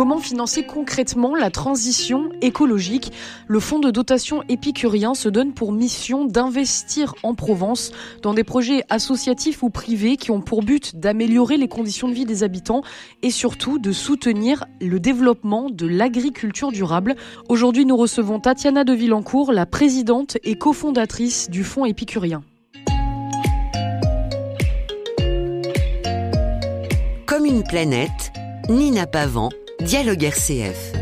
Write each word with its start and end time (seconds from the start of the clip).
comment 0.00 0.18
financer 0.18 0.62
concrètement 0.62 1.34
la 1.34 1.50
transition 1.50 2.30
écologique? 2.40 3.12
Le 3.46 3.60
fonds 3.60 3.80
de 3.80 3.90
dotation 3.90 4.42
épicurien 4.48 5.12
se 5.12 5.28
donne 5.28 5.52
pour 5.52 5.72
mission 5.72 6.24
d'investir 6.24 7.14
en 7.22 7.34
Provence 7.34 7.92
dans 8.22 8.32
des 8.32 8.42
projets 8.42 8.82
associatifs 8.88 9.62
ou 9.62 9.68
privés 9.68 10.16
qui 10.16 10.30
ont 10.30 10.40
pour 10.40 10.62
but 10.62 10.96
d'améliorer 10.96 11.58
les 11.58 11.68
conditions 11.68 12.08
de 12.08 12.14
vie 12.14 12.24
des 12.24 12.42
habitants 12.44 12.80
et 13.20 13.30
surtout 13.30 13.78
de 13.78 13.92
soutenir 13.92 14.64
le 14.80 14.98
développement 15.00 15.68
de 15.68 15.86
l'agriculture 15.86 16.72
durable. 16.72 17.14
Aujourd'hui, 17.50 17.84
nous 17.84 17.98
recevons 17.98 18.40
Tatiana 18.40 18.84
de 18.84 18.94
Villancourt, 18.94 19.52
la 19.52 19.66
présidente 19.66 20.38
et 20.44 20.54
cofondatrice 20.54 21.50
du 21.50 21.62
fonds 21.62 21.84
épicurien. 21.84 22.42
Comme 27.26 27.44
une 27.44 27.64
planète, 27.64 28.32
Nina 28.70 29.06
Pavant, 29.06 29.50
Dialogue 29.80 30.24
RCF. 30.24 30.92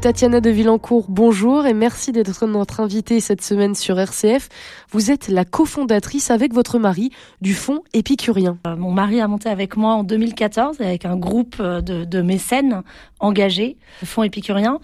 Tatiana 0.00 0.40
de 0.40 0.48
Villancourt, 0.48 1.06
bonjour 1.08 1.66
et 1.66 1.74
merci 1.74 2.10
d'être 2.10 2.46
notre 2.46 2.80
invitée 2.80 3.20
cette 3.20 3.42
semaine 3.42 3.74
sur 3.74 3.98
RCF. 3.98 4.48
Vous 4.90 5.10
êtes 5.10 5.28
la 5.28 5.44
cofondatrice 5.44 6.30
avec 6.30 6.54
votre 6.54 6.78
mari 6.78 7.10
du 7.42 7.52
fonds 7.52 7.82
épicurien. 7.92 8.58
Euh, 8.66 8.76
mon 8.76 8.92
mari 8.92 9.20
a 9.20 9.28
monté 9.28 9.50
avec 9.50 9.76
moi 9.76 9.92
en 9.92 10.04
2014 10.04 10.80
avec 10.80 11.04
un 11.04 11.16
groupe 11.16 11.56
euh, 11.60 11.82
de, 11.82 12.04
de 12.04 12.22
mécènes 12.22 12.82
engagés, 13.20 13.76
le 14.00 14.06
fonds 14.06 14.22
épicurien. 14.22 14.80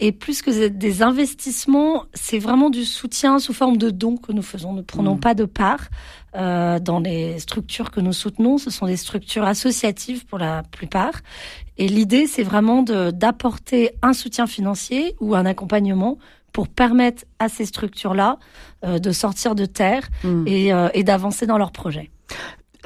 Et 0.00 0.10
plus 0.10 0.42
que 0.42 0.68
des 0.68 1.02
investissements, 1.02 2.04
c'est 2.14 2.38
vraiment 2.38 2.70
du 2.70 2.84
soutien 2.84 3.38
sous 3.38 3.52
forme 3.52 3.76
de 3.76 3.90
dons 3.90 4.16
que 4.16 4.32
nous 4.32 4.42
faisons. 4.42 4.72
Nous 4.72 4.78
ne 4.78 4.82
prenons 4.82 5.14
mmh. 5.14 5.20
pas 5.20 5.34
de 5.34 5.44
part 5.44 5.88
euh, 6.36 6.78
dans 6.78 7.00
les 7.00 7.38
structures 7.38 7.90
que 7.90 8.00
nous 8.00 8.12
soutenons. 8.12 8.58
Ce 8.58 8.70
sont 8.70 8.86
des 8.86 8.96
structures 8.96 9.44
associatives 9.44 10.26
pour 10.26 10.38
la 10.38 10.62
plupart. 10.62 11.14
Et 11.76 11.88
l'idée, 11.88 12.26
c'est 12.26 12.42
vraiment 12.42 12.82
d'apporter 12.82 13.90
un 14.02 14.12
soutien 14.12 14.46
financier 14.46 15.16
ou 15.20 15.34
un 15.34 15.46
accompagnement 15.46 16.18
pour 16.52 16.68
permettre 16.68 17.24
à 17.38 17.48
ces 17.48 17.64
structures-là 17.64 18.38
euh, 18.84 18.98
de 18.98 19.12
sortir 19.12 19.54
de 19.54 19.66
terre 19.66 20.08
mmh. 20.24 20.46
et, 20.46 20.72
euh, 20.72 20.88
et 20.94 21.04
d'avancer 21.04 21.46
dans 21.46 21.58
leurs 21.58 21.72
projets. 21.72 22.10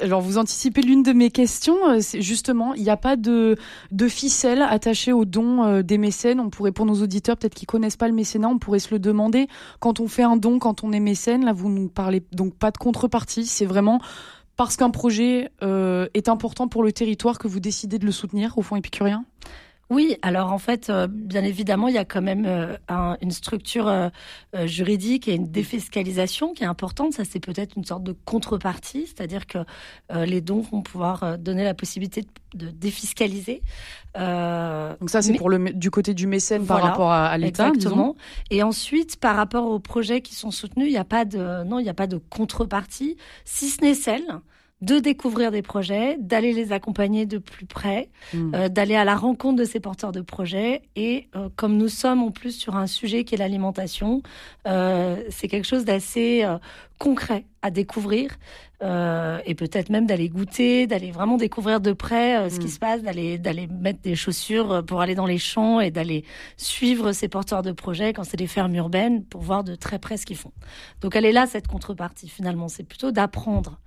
Alors 0.01 0.21
vous 0.21 0.37
anticipez 0.37 0.81
l'une 0.81 1.03
de 1.03 1.13
mes 1.13 1.31
questions, 1.31 1.77
euh, 1.87 1.99
justement, 2.19 2.73
il 2.73 2.83
n'y 2.83 2.89
a 2.89 2.97
pas 2.97 3.15
de, 3.15 3.55
de 3.91 4.07
ficelle 4.07 4.61
attachée 4.61 5.13
aux 5.13 5.25
dons 5.25 5.63
euh, 5.63 5.81
des 5.83 5.97
mécènes. 5.97 6.39
On 6.39 6.49
pourrait, 6.49 6.71
pour 6.71 6.85
nos 6.85 7.01
auditeurs, 7.01 7.37
peut-être 7.37 7.55
qui 7.55 7.65
connaissent 7.65 7.95
pas 7.95 8.07
le 8.07 8.13
mécénat, 8.13 8.49
on 8.49 8.59
pourrait 8.59 8.79
se 8.79 8.93
le 8.93 8.99
demander. 8.99 9.47
Quand 9.79 9.99
on 9.99 10.07
fait 10.07 10.23
un 10.23 10.35
don, 10.35 10.59
quand 10.59 10.83
on 10.83 10.91
est 10.91 10.99
mécène, 10.99 11.45
là 11.45 11.53
vous 11.53 11.69
nous 11.69 11.87
parlez 11.87 12.23
donc 12.33 12.55
pas 12.55 12.71
de 12.71 12.77
contrepartie, 12.77 13.45
c'est 13.45 13.65
vraiment 13.65 14.01
parce 14.57 14.77
qu'un 14.77 14.89
projet 14.89 15.51
euh, 15.63 16.07
est 16.13 16.29
important 16.29 16.67
pour 16.67 16.83
le 16.83 16.91
territoire 16.91 17.37
que 17.37 17.47
vous 17.47 17.59
décidez 17.59 17.99
de 17.99 18.05
le 18.05 18.11
soutenir 18.11 18.57
au 18.57 18.61
fond 18.61 18.75
épicurien? 18.75 19.25
Oui, 19.91 20.17
alors 20.23 20.51
en 20.51 20.57
fait, 20.57 20.89
euh, 20.89 21.07
bien 21.07 21.43
évidemment, 21.43 21.87
il 21.87 21.93
y 21.93 21.99
a 21.99 22.05
quand 22.05 22.21
même 22.21 22.45
euh, 22.47 22.75
une 23.21 23.31
structure 23.31 23.87
euh, 23.87 24.09
juridique 24.65 25.27
et 25.27 25.35
une 25.35 25.51
défiscalisation 25.51 26.53
qui 26.53 26.63
est 26.63 26.67
importante. 26.67 27.13
Ça, 27.13 27.23
c'est 27.23 27.39
peut-être 27.39 27.75
une 27.77 27.85
sorte 27.85 28.03
de 28.03 28.15
contrepartie, 28.25 29.05
c'est-à-dire 29.05 29.45
que 29.45 29.59
les 30.13 30.41
dons 30.41 30.61
vont 30.61 30.81
pouvoir 30.81 31.37
donner 31.37 31.63
la 31.63 31.73
possibilité 31.73 32.25
de, 32.55 32.69
défiscaliser. 32.69 33.61
Donc 34.15 35.09
ça, 35.09 35.21
c'est 35.21 35.33
pour 35.33 35.49
le 35.49 35.73
du 35.73 35.91
côté 35.91 36.13
du 36.13 36.25
mécène 36.25 36.65
par 36.65 36.81
rapport 36.81 37.11
à, 37.11 37.37
l'État. 37.37 37.67
Exactement. 37.67 38.15
Et 38.49 38.63
ensuite, 38.63 39.17
par 39.17 39.35
rapport 39.35 39.65
aux 39.65 39.79
projets 39.79 40.21
qui 40.21 40.35
sont 40.35 40.51
soutenus, 40.51 40.87
il 40.87 40.91
n'y 40.91 40.97
a 40.97 41.03
pas 41.03 41.25
de 41.25 41.63
non, 41.63 41.79
il 41.79 41.83
n'y 41.83 41.89
a 41.89 41.93
pas 41.93 42.07
de 42.07 42.17
contrepartie, 42.17 43.17
si 43.43 43.69
ce 43.69 43.81
n'est 43.81 43.93
celle 43.93 44.25
de 44.81 44.99
découvrir 44.99 45.51
des 45.51 45.61
projets, 45.61 46.17
d'aller 46.19 46.51
les 46.51 46.73
accompagner 46.73 47.25
de 47.25 47.37
plus 47.37 47.65
près, 47.65 48.09
hmm. 48.33 48.53
euh, 48.53 48.69
d'aller 48.69 48.95
à 48.95 49.05
la 49.05 49.15
rencontre 49.15 49.57
de 49.57 49.63
ces 49.63 49.79
porteurs 49.79 50.11
de 50.11 50.21
projets. 50.21 50.81
Et 50.97 51.29
euh, 51.35 51.47
comme 51.55 51.77
nous 51.77 51.87
sommes 51.87 52.21
en 52.21 52.31
plus 52.31 52.51
sur 52.51 52.75
un 52.75 52.87
sujet 52.87 53.23
qui 53.23 53.35
est 53.35 53.37
l'alimentation, 53.37 54.21
euh, 54.67 55.23
c'est 55.29 55.47
quelque 55.47 55.65
chose 55.65 55.85
d'assez 55.85 56.45
concret 56.99 57.45
à 57.61 57.71
découvrir 57.71 58.37
et 58.81 59.55
peut-être 59.55 59.89
même 59.89 60.05
d'aller 60.05 60.29
goûter, 60.29 60.85
d'aller 60.85 61.09
vraiment 61.09 61.37
découvrir 61.37 61.81
de 61.81 61.91
près 61.91 62.49
ce 62.51 62.59
qui 62.59 62.67
hmm. 62.67 62.69
se 62.69 62.79
passe, 62.79 63.01
d'aller 63.01 63.39
d'aller 63.39 63.67
mettre 63.67 63.99
des 64.01 64.15
chaussures 64.15 64.85
pour 64.85 65.01
aller 65.01 65.15
dans 65.15 65.25
les 65.25 65.39
champs 65.39 65.79
et 65.79 65.89
d'aller 65.89 66.23
suivre 66.55 67.11
ces 67.11 67.27
porteurs 67.27 67.63
de 67.63 67.71
projets 67.71 68.13
quand 68.13 68.23
c'est 68.23 68.37
des 68.37 68.45
fermes 68.45 68.75
urbaines 68.75 69.23
pour 69.25 69.41
voir 69.41 69.63
de 69.63 69.73
très 69.73 69.97
près 69.97 70.17
ce 70.17 70.27
qu'ils 70.27 70.37
font. 70.37 70.51
Donc 71.01 71.15
elle 71.15 71.25
est 71.25 71.31
là 71.31 71.47
cette 71.47 71.67
contrepartie 71.67 72.29
finalement, 72.29 72.67
c'est 72.67 72.83
plutôt 72.83 73.11
d'apprendre 73.11 73.79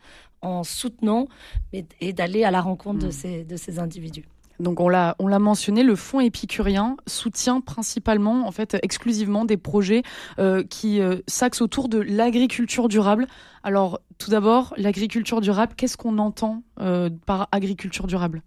en 0.43 0.65
soutenant 0.65 1.29
et 1.73 2.13
d'aller 2.13 2.45
à 2.45 2.51
la 2.51 2.61
rencontre 2.61 2.99
de, 3.01 3.09
hmm. 3.09 3.13
ces, 3.13 3.45
de 3.45 3.57
ces 3.57 3.79
individus. 3.79 4.25
Donc 4.61 4.81
on 4.81 4.89
l'a 4.89 5.15
on 5.19 5.29
l'a 5.29 5.39
mentionné, 5.39 5.83
le 5.83 5.95
fonds 5.95 6.21
épicurien 6.21 6.97
soutient 7.07 7.61
principalement, 7.61 8.47
en 8.47 8.51
fait, 8.51 8.77
exclusivement 8.83 9.45
des 9.45 9.57
projets 9.57 10.03
euh, 10.39 10.65
qui 10.65 11.01
euh, 11.01 11.19
s'axent 11.27 11.63
autour 11.63 11.89
de 11.89 11.99
l'agriculture 11.99 12.89
durable. 12.89 13.27
Alors 13.63 14.01
tout 14.19 14.31
d'abord, 14.31 14.75
l'agriculture 14.77 15.41
durable, 15.41 15.75
qu'est-ce 15.77 15.97
qu'on 15.97 16.19
entend 16.19 16.63
euh, 16.81 17.09
par 17.27 17.49
agriculture 17.53 18.07
durable? 18.07 18.43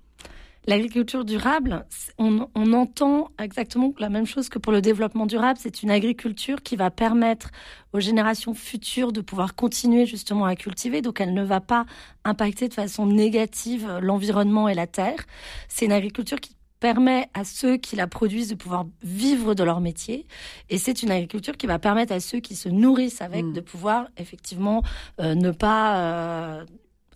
L'agriculture 0.67 1.25
durable, 1.25 1.85
on, 2.19 2.47
on, 2.53 2.73
entend 2.73 3.31
exactement 3.39 3.93
la 3.97 4.09
même 4.09 4.27
chose 4.27 4.47
que 4.47 4.59
pour 4.59 4.71
le 4.71 4.81
développement 4.81 5.25
durable. 5.25 5.57
C'est 5.59 5.81
une 5.81 5.89
agriculture 5.89 6.61
qui 6.61 6.75
va 6.75 6.91
permettre 6.91 7.49
aux 7.93 7.99
générations 7.99 8.53
futures 8.53 9.11
de 9.11 9.21
pouvoir 9.21 9.55
continuer 9.55 10.05
justement 10.05 10.45
à 10.45 10.55
cultiver. 10.55 11.01
Donc 11.01 11.19
elle 11.19 11.33
ne 11.33 11.43
va 11.43 11.61
pas 11.61 11.85
impacter 12.23 12.67
de 12.67 12.73
façon 12.75 13.07
négative 13.07 13.99
l'environnement 14.01 14.69
et 14.69 14.75
la 14.75 14.85
terre. 14.85 15.25
C'est 15.67 15.85
une 15.85 15.91
agriculture 15.91 16.39
qui 16.39 16.55
permet 16.81 17.29
à 17.33 17.45
ceux 17.45 17.77
qui 17.77 17.95
la 17.95 18.07
produisent 18.07 18.49
de 18.49 18.55
pouvoir 18.55 18.85
vivre 19.03 19.53
de 19.53 19.63
leur 19.63 19.79
métier. 19.79 20.27
Et 20.69 20.77
c'est 20.77 21.03
une 21.03 21.11
agriculture 21.11 21.55
qui 21.55 21.67
va 21.67 21.79
permettre 21.79 22.11
à 22.11 22.19
ceux 22.19 22.39
qui 22.39 22.55
se 22.55 22.67
nourrissent 22.67 23.21
avec 23.21 23.45
mmh. 23.45 23.53
de 23.53 23.61
pouvoir 23.61 24.07
effectivement 24.17 24.83
euh, 25.21 25.35
ne 25.35 25.51
pas 25.51 25.97
euh, 25.97 26.65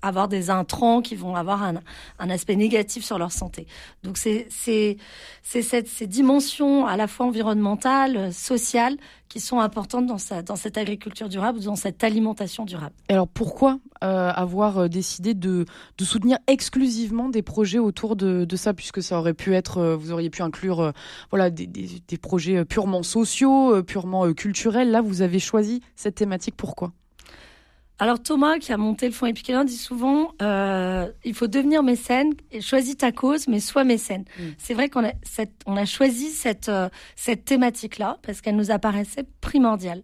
avoir 0.05 0.27
des 0.27 0.49
intrants 0.49 1.01
qui 1.01 1.15
vont 1.15 1.35
avoir 1.35 1.63
un, 1.63 1.75
un 2.19 2.29
aspect 2.29 2.55
négatif 2.55 3.03
sur 3.03 3.17
leur 3.17 3.31
santé. 3.31 3.67
Donc 4.03 4.17
c'est 4.17 4.47
c'est 4.49 4.97
c'est 5.43 5.61
cette 5.61 5.87
ces 5.87 6.07
dimensions 6.07 6.85
à 6.85 6.97
la 6.97 7.07
fois 7.07 7.25
environnementales, 7.25 8.33
sociales 8.33 8.97
qui 9.29 9.39
sont 9.39 9.59
importantes 9.59 10.05
dans 10.05 10.17
sa, 10.17 10.41
dans 10.43 10.55
cette 10.55 10.77
agriculture 10.77 11.29
durable, 11.29 11.59
dans 11.59 11.75
cette 11.75 12.03
alimentation 12.03 12.63
durable. 12.63 12.93
alors 13.09 13.27
pourquoi 13.27 13.79
euh, 14.03 14.29
avoir 14.29 14.77
euh, 14.77 14.87
décidé 14.87 15.33
de, 15.33 15.65
de 15.97 16.05
soutenir 16.05 16.37
exclusivement 16.47 17.29
des 17.29 17.41
projets 17.41 17.79
autour 17.79 18.15
de, 18.15 18.45
ça, 18.55 18.73
puisque 18.73 19.01
ça 19.01 19.17
aurait 19.17 19.33
pu 19.33 19.55
être, 19.55 19.79
euh, 19.79 19.95
vous 19.95 20.11
auriez 20.11 20.29
pu 20.29 20.41
inclure 20.41 20.93
voilà 21.31 21.49
des, 21.49 21.67
des 21.67 22.17
projets 22.17 22.65
purement 22.65 23.03
sociaux, 23.03 23.83
purement 23.83 24.31
culturels. 24.33 24.91
Là, 24.91 25.01
vous 25.01 25.21
avez 25.21 25.39
choisi 25.39 25.81
cette 25.95 26.15
thématique. 26.15 26.55
Pourquoi? 26.55 26.93
Alors 27.97 28.21
Thomas, 28.21 28.59
qui 28.59 28.73
a 28.73 28.77
monté 28.77 29.05
le 29.07 29.13
fonds 29.13 29.25
épicurien, 29.25 29.63
dit 29.63 29.77
souvent 29.77 30.31
euh, 30.41 31.09
il 31.23 31.33
faut 31.33 31.47
devenir 31.47 31.81
mécène 31.81 32.33
et 32.51 32.59
choisis 32.59 32.97
ta 32.97 33.11
cause, 33.11 33.47
mais 33.47 33.59
sois 33.59 33.83
mécène. 33.85 34.25
Mm. 34.37 34.43
C'est 34.57 34.73
vrai 34.73 34.89
qu'on 34.89 35.05
a, 35.05 35.13
cette, 35.23 35.61
on 35.65 35.77
a 35.77 35.85
choisi 35.85 36.29
cette, 36.29 36.67
euh, 36.67 36.89
cette 37.15 37.45
thématique-là 37.45 38.17
parce 38.21 38.41
qu'elle 38.41 38.57
nous 38.57 38.71
apparaissait 38.71 39.25
primordiale. 39.39 40.01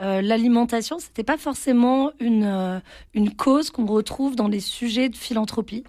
Euh, 0.00 0.20
L'alimentation, 0.20 0.98
c'était 0.98 1.24
pas 1.24 1.38
forcément 1.38 2.10
une, 2.20 2.44
euh, 2.44 2.80
une 3.14 3.34
cause 3.34 3.70
qu'on 3.70 3.86
retrouve 3.86 4.36
dans 4.36 4.48
les 4.48 4.60
sujets 4.60 5.08
de 5.08 5.16
philanthropie. 5.16 5.84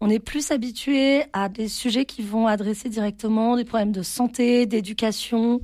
On 0.00 0.10
est 0.10 0.18
plus 0.18 0.50
habitué 0.50 1.24
à 1.32 1.48
des 1.48 1.68
sujets 1.68 2.04
qui 2.04 2.22
vont 2.22 2.48
adresser 2.48 2.88
directement 2.88 3.56
des 3.56 3.64
problèmes 3.64 3.92
de 3.92 4.02
santé, 4.02 4.66
d'éducation, 4.66 5.60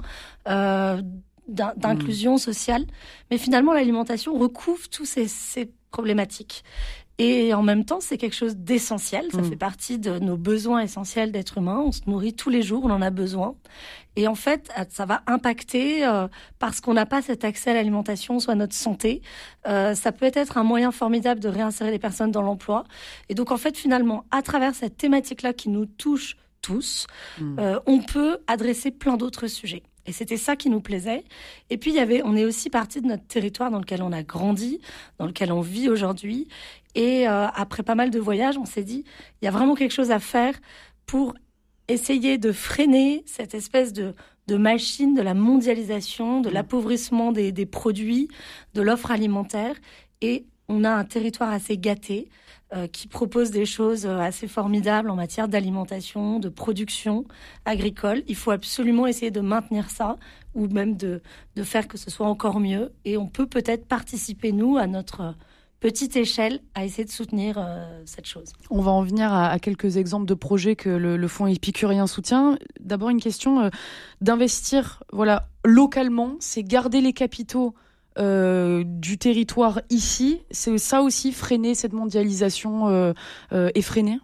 euh, 0.48 1.02
d'inclusion 1.48 2.34
mm. 2.34 2.38
sociale. 2.38 2.86
Mais 3.30 3.38
finalement, 3.38 3.72
l'alimentation 3.72 4.36
recouvre 4.38 4.88
tous 4.88 5.04
ces, 5.04 5.28
ces, 5.28 5.70
problématiques. 5.90 6.64
Et 7.20 7.52
en 7.52 7.62
même 7.62 7.84
temps, 7.84 7.98
c'est 8.00 8.16
quelque 8.16 8.36
chose 8.36 8.56
d'essentiel. 8.56 9.26
Ça 9.32 9.38
mm. 9.40 9.50
fait 9.50 9.56
partie 9.56 9.98
de 9.98 10.18
nos 10.20 10.36
besoins 10.36 10.80
essentiels 10.80 11.32
d'être 11.32 11.58
humain. 11.58 11.82
On 11.84 11.90
se 11.90 12.02
nourrit 12.06 12.34
tous 12.34 12.50
les 12.50 12.62
jours, 12.62 12.84
on 12.84 12.90
en 12.90 13.02
a 13.02 13.10
besoin. 13.10 13.56
Et 14.14 14.28
en 14.28 14.36
fait, 14.36 14.70
ça 14.90 15.04
va 15.04 15.22
impacter 15.26 16.06
euh, 16.06 16.28
parce 16.58 16.80
qu'on 16.80 16.94
n'a 16.94 17.06
pas 17.06 17.22
cet 17.22 17.44
accès 17.44 17.70
à 17.70 17.74
l'alimentation, 17.74 18.38
soit 18.38 18.54
notre 18.54 18.74
santé. 18.74 19.22
Euh, 19.66 19.94
ça 19.94 20.12
peut 20.12 20.30
être 20.32 20.58
un 20.58 20.64
moyen 20.64 20.92
formidable 20.92 21.40
de 21.40 21.48
réinsérer 21.48 21.90
les 21.90 21.98
personnes 21.98 22.30
dans 22.30 22.42
l'emploi. 22.42 22.84
Et 23.28 23.34
donc, 23.34 23.50
en 23.50 23.56
fait, 23.56 23.76
finalement, 23.76 24.24
à 24.30 24.42
travers 24.42 24.74
cette 24.76 24.96
thématique-là 24.96 25.52
qui 25.52 25.70
nous 25.70 25.86
touche 25.86 26.36
tous, 26.62 27.06
mm. 27.40 27.58
euh, 27.58 27.80
on 27.86 28.00
peut 28.00 28.38
adresser 28.46 28.92
plein 28.92 29.16
d'autres 29.16 29.48
sujets. 29.48 29.82
Et 30.08 30.12
c'était 30.12 30.38
ça 30.38 30.56
qui 30.56 30.70
nous 30.70 30.80
plaisait. 30.80 31.22
Et 31.68 31.76
puis, 31.76 31.90
il 31.90 31.96
y 31.96 32.00
avait, 32.00 32.22
on 32.24 32.34
est 32.34 32.46
aussi 32.46 32.70
parti 32.70 33.02
de 33.02 33.06
notre 33.06 33.26
territoire 33.26 33.70
dans 33.70 33.78
lequel 33.78 34.02
on 34.02 34.10
a 34.10 34.22
grandi, 34.22 34.80
dans 35.18 35.26
lequel 35.26 35.52
on 35.52 35.60
vit 35.60 35.90
aujourd'hui. 35.90 36.48
Et 36.94 37.28
euh, 37.28 37.46
après 37.48 37.82
pas 37.82 37.94
mal 37.94 38.08
de 38.08 38.18
voyages, 38.18 38.56
on 38.56 38.64
s'est 38.64 38.84
dit, 38.84 39.04
il 39.40 39.44
y 39.44 39.48
a 39.48 39.50
vraiment 39.50 39.74
quelque 39.74 39.92
chose 39.92 40.10
à 40.10 40.18
faire 40.18 40.54
pour 41.04 41.34
essayer 41.88 42.38
de 42.38 42.52
freiner 42.52 43.22
cette 43.26 43.54
espèce 43.54 43.92
de, 43.92 44.14
de 44.46 44.56
machine 44.56 45.14
de 45.14 45.20
la 45.20 45.34
mondialisation, 45.34 46.40
de 46.40 46.48
mmh. 46.48 46.52
l'appauvrissement 46.54 47.30
des, 47.30 47.52
des 47.52 47.66
produits, 47.66 48.28
de 48.72 48.80
l'offre 48.80 49.10
alimentaire. 49.10 49.76
Et 50.22 50.46
on 50.70 50.84
a 50.84 50.90
un 50.90 51.04
territoire 51.04 51.50
assez 51.52 51.76
gâté 51.76 52.30
qui 52.92 53.08
propose 53.08 53.50
des 53.50 53.64
choses 53.64 54.04
assez 54.04 54.46
formidables 54.46 55.08
en 55.08 55.16
matière 55.16 55.48
d'alimentation, 55.48 56.38
de 56.38 56.50
production 56.50 57.24
agricole. 57.64 58.22
Il 58.28 58.36
faut 58.36 58.50
absolument 58.50 59.06
essayer 59.06 59.30
de 59.30 59.40
maintenir 59.40 59.88
ça 59.88 60.18
ou 60.54 60.66
même 60.68 60.96
de, 60.96 61.22
de 61.56 61.62
faire 61.62 61.88
que 61.88 61.96
ce 61.96 62.10
soit 62.10 62.26
encore 62.26 62.60
mieux. 62.60 62.92
Et 63.06 63.16
on 63.16 63.26
peut 63.26 63.46
peut-être 63.46 63.86
participer, 63.86 64.52
nous, 64.52 64.76
à 64.76 64.86
notre 64.86 65.34
petite 65.80 66.16
échelle 66.16 66.60
à 66.74 66.84
essayer 66.84 67.04
de 67.04 67.10
soutenir 67.10 67.56
euh, 67.58 68.02
cette 68.04 68.26
chose. 68.26 68.52
On 68.70 68.80
va 68.80 68.90
en 68.90 69.02
venir 69.02 69.32
à, 69.32 69.58
quelques 69.58 69.96
exemples 69.96 70.26
de 70.26 70.34
projets 70.34 70.76
que 70.76 70.88
le, 70.88 71.28
fonds 71.28 71.46
épicurien 71.46 72.06
soutient. 72.06 72.58
D'abord 72.80 73.10
une 73.10 73.20
question 73.20 73.60
euh, 73.60 73.70
d'investir 74.20 75.02
voilà 75.12 75.48
localement, 75.64 76.36
c'est 76.40 76.62
garder 76.62 77.00
les 77.00 77.12
capitaux 77.12 77.74
euh, 78.18 78.84
du 78.84 79.18
territoire 79.18 79.80
ici. 79.90 80.42
C'est 80.50 80.76
ça 80.78 81.02
aussi 81.02 81.32
freiner 81.32 81.74
cette 81.74 81.92
mondialisation 81.92 83.14
effrénée? 83.74 84.18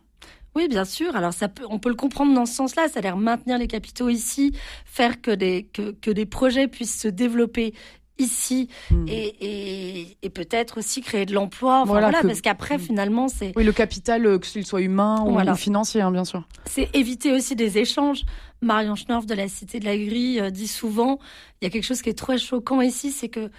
Oui, 0.55 0.69
bien 0.69 0.85
sûr. 0.85 1.17
Alors, 1.17 1.33
ça 1.33 1.49
peut, 1.49 1.65
on 1.69 1.79
peut 1.79 1.89
le 1.89 1.97
comprendre 1.97 2.33
dans 2.33 2.47
ce 2.47 2.55
sens-là, 2.55 2.87
c'est-à-dire 2.89 3.17
maintenir 3.17 3.59
les 3.59 3.67
capitaux 3.67 4.09
ici, 4.09 4.53
faire 4.85 5.21
que 5.21 5.33
des, 5.33 5.69
que, 5.73 5.93
que 5.93 6.11
des 6.11 6.27
projets 6.27 6.69
puissent 6.69 7.01
se 7.01 7.09
développer 7.09 7.75
ici 8.19 8.69
hmm. 8.93 9.07
et, 9.09 10.17
et, 10.23 10.31
peut-être 10.31 10.79
aussi 10.79 11.01
créer 11.01 11.27
de 11.27 11.35
l'emploi. 11.35 11.83
voilà, 11.85 12.13
parce 12.23 12.41
qu'après, 12.41 12.77
hmm. 12.77 12.81
finalement, 12.81 13.29
c'est... 13.29 13.53
Oui, 13.57 13.65
le 13.65 13.73
capital, 13.73 14.25
euh, 14.25 14.39
que 14.39 14.47
qu'il 14.47 14.65
soit 14.65 14.83
humain 14.83 15.25
ou, 15.27 15.55
financier, 15.57 16.01
hein, 16.01 16.13
bien 16.13 16.25
sûr. 16.25 16.47
C'est 16.67 16.95
éviter 16.95 17.33
aussi 17.33 17.57
des 17.57 17.79
échanges. 17.79 18.23
Marion 18.63 18.95
Schnorf 18.95 19.27
de 19.27 19.35
la 19.35 19.49
Cité 19.49 19.81
de 19.81 19.85
la 19.85 19.97
Grille 19.97 20.41
euh, 20.41 20.51
dit 20.51 20.69
souvent, 20.69 21.19
il 21.61 21.65
y 21.65 21.67
a 21.67 21.71
quelque 21.71 21.85
chose 21.85 22.03
qui 22.03 22.11
est 22.11 22.19
très 22.19 22.39
choquant 22.39 22.81
ici, 22.81 23.11
c'est 23.11 23.29
que 23.29 23.51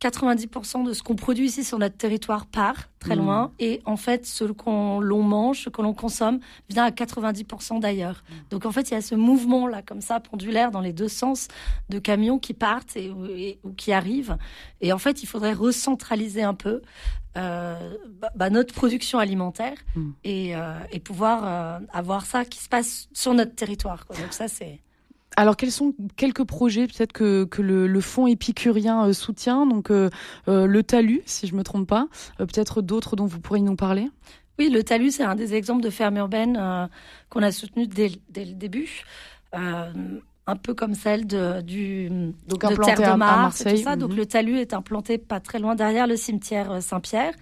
90% 0.00 0.84
de 0.84 0.92
ce 0.92 1.02
qu'on 1.02 1.16
produit 1.16 1.46
ici 1.46 1.64
sur 1.64 1.78
notre 1.78 1.96
territoire 1.96 2.46
part 2.46 2.88
très 3.00 3.16
mmh. 3.16 3.18
loin 3.18 3.52
et 3.58 3.80
en 3.84 3.96
fait 3.96 4.26
ce 4.26 4.44
qu'on 4.44 5.00
l'on 5.00 5.22
mange, 5.22 5.64
ce 5.64 5.70
que 5.70 5.82
l'on 5.82 5.92
consomme 5.92 6.38
vient 6.68 6.84
à 6.84 6.90
90% 6.90 7.80
d'ailleurs. 7.80 8.22
Mmh. 8.28 8.34
Donc 8.50 8.66
en 8.66 8.70
fait 8.70 8.90
il 8.90 8.94
y 8.94 8.96
a 8.96 9.00
ce 9.00 9.16
mouvement 9.16 9.66
là 9.66 9.82
comme 9.82 10.00
ça 10.00 10.20
pendulaire 10.20 10.70
dans 10.70 10.80
les 10.80 10.92
deux 10.92 11.08
sens 11.08 11.48
de 11.88 11.98
camions 11.98 12.38
qui 12.38 12.54
partent 12.54 12.96
et, 12.96 13.10
ou 13.64 13.72
qui 13.72 13.92
arrivent 13.92 14.36
et 14.80 14.92
en 14.92 14.98
fait 14.98 15.22
il 15.22 15.26
faudrait 15.26 15.52
recentraliser 15.52 16.42
un 16.42 16.54
peu 16.54 16.80
euh, 17.36 17.96
bah, 18.20 18.30
bah, 18.36 18.50
notre 18.50 18.74
production 18.74 19.18
alimentaire 19.18 19.76
mmh. 19.96 20.10
et, 20.24 20.56
euh, 20.56 20.78
et, 20.92 21.00
pouvoir 21.00 21.42
euh, 21.44 21.84
avoir 21.92 22.24
ça 22.24 22.44
qui 22.44 22.58
se 22.58 22.68
passe 22.68 23.08
sur 23.12 23.34
notre 23.34 23.54
territoire. 23.54 24.06
Quoi. 24.06 24.16
Donc 24.16 24.32
ça 24.32 24.48
c'est 24.48 24.80
alors, 25.38 25.56
quels 25.56 25.70
sont 25.70 25.94
quelques 26.16 26.42
projets 26.42 26.88
peut-être 26.88 27.12
que, 27.12 27.44
que 27.44 27.62
le, 27.62 27.86
le, 27.86 28.00
fonds 28.00 28.26
épicurien 28.26 29.06
euh, 29.06 29.12
soutient 29.12 29.66
Donc, 29.66 29.92
euh, 29.92 30.10
euh, 30.48 30.66
le 30.66 30.82
talus, 30.82 31.22
si 31.26 31.46
je 31.46 31.54
me 31.54 31.62
trompe 31.62 31.86
pas. 31.86 32.08
peut-être 32.38 32.82
d'autres 32.82 33.14
dont 33.14 33.26
vous 33.26 33.38
pourriez 33.38 33.62
nous 33.62 33.76
parler? 33.76 34.08
Oui, 34.58 34.68
le 34.68 34.82
talus, 34.82 35.12
c'est 35.12 35.22
un 35.22 35.36
des 35.36 35.54
exemples 35.54 35.84
de 35.84 35.90
ferme 35.90 36.16
urbaine 36.16 36.88
qu'on 37.28 37.44
a 37.44 37.52
soutenu 37.52 37.86
dès, 37.86 38.10
dès 38.30 38.46
le 38.46 38.54
début. 38.54 39.04
un 39.52 40.56
peu 40.60 40.74
comme 40.74 40.94
celle 40.94 41.24
de, 41.28 41.60
du 41.60 42.10
Donc, 42.48 42.68
de 42.68 42.74
Terre 42.82 43.12
de 43.12 43.16
Marseille. 43.16 43.78
ça. 43.84 43.94
Donc, 43.94 44.10
mhm. 44.10 44.16
le 44.16 44.26
talus 44.26 44.58
est 44.58 44.74
implanté 44.74 45.18
pas 45.18 45.38
très 45.38 45.60
loin 45.60 45.76
derrière 45.76 46.08
le 46.08 46.16
cimetière 46.16 46.82
Saint-Pierre. 46.82 47.34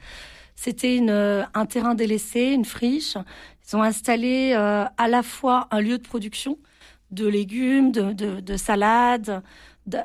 C'était 0.54 1.00
un 1.08 1.66
terrain 1.66 1.94
délaissé, 1.94 2.48
une 2.52 2.66
friche. 2.66 3.16
Ils 3.66 3.76
ont 3.76 3.82
installé 3.82 4.52
à 4.52 5.08
la 5.08 5.22
fois 5.22 5.66
un 5.70 5.80
lieu 5.80 5.96
de 5.96 6.06
production 6.06 6.58
de 7.10 7.26
légumes, 7.26 7.92
de, 7.92 8.56
salades, 8.56 9.42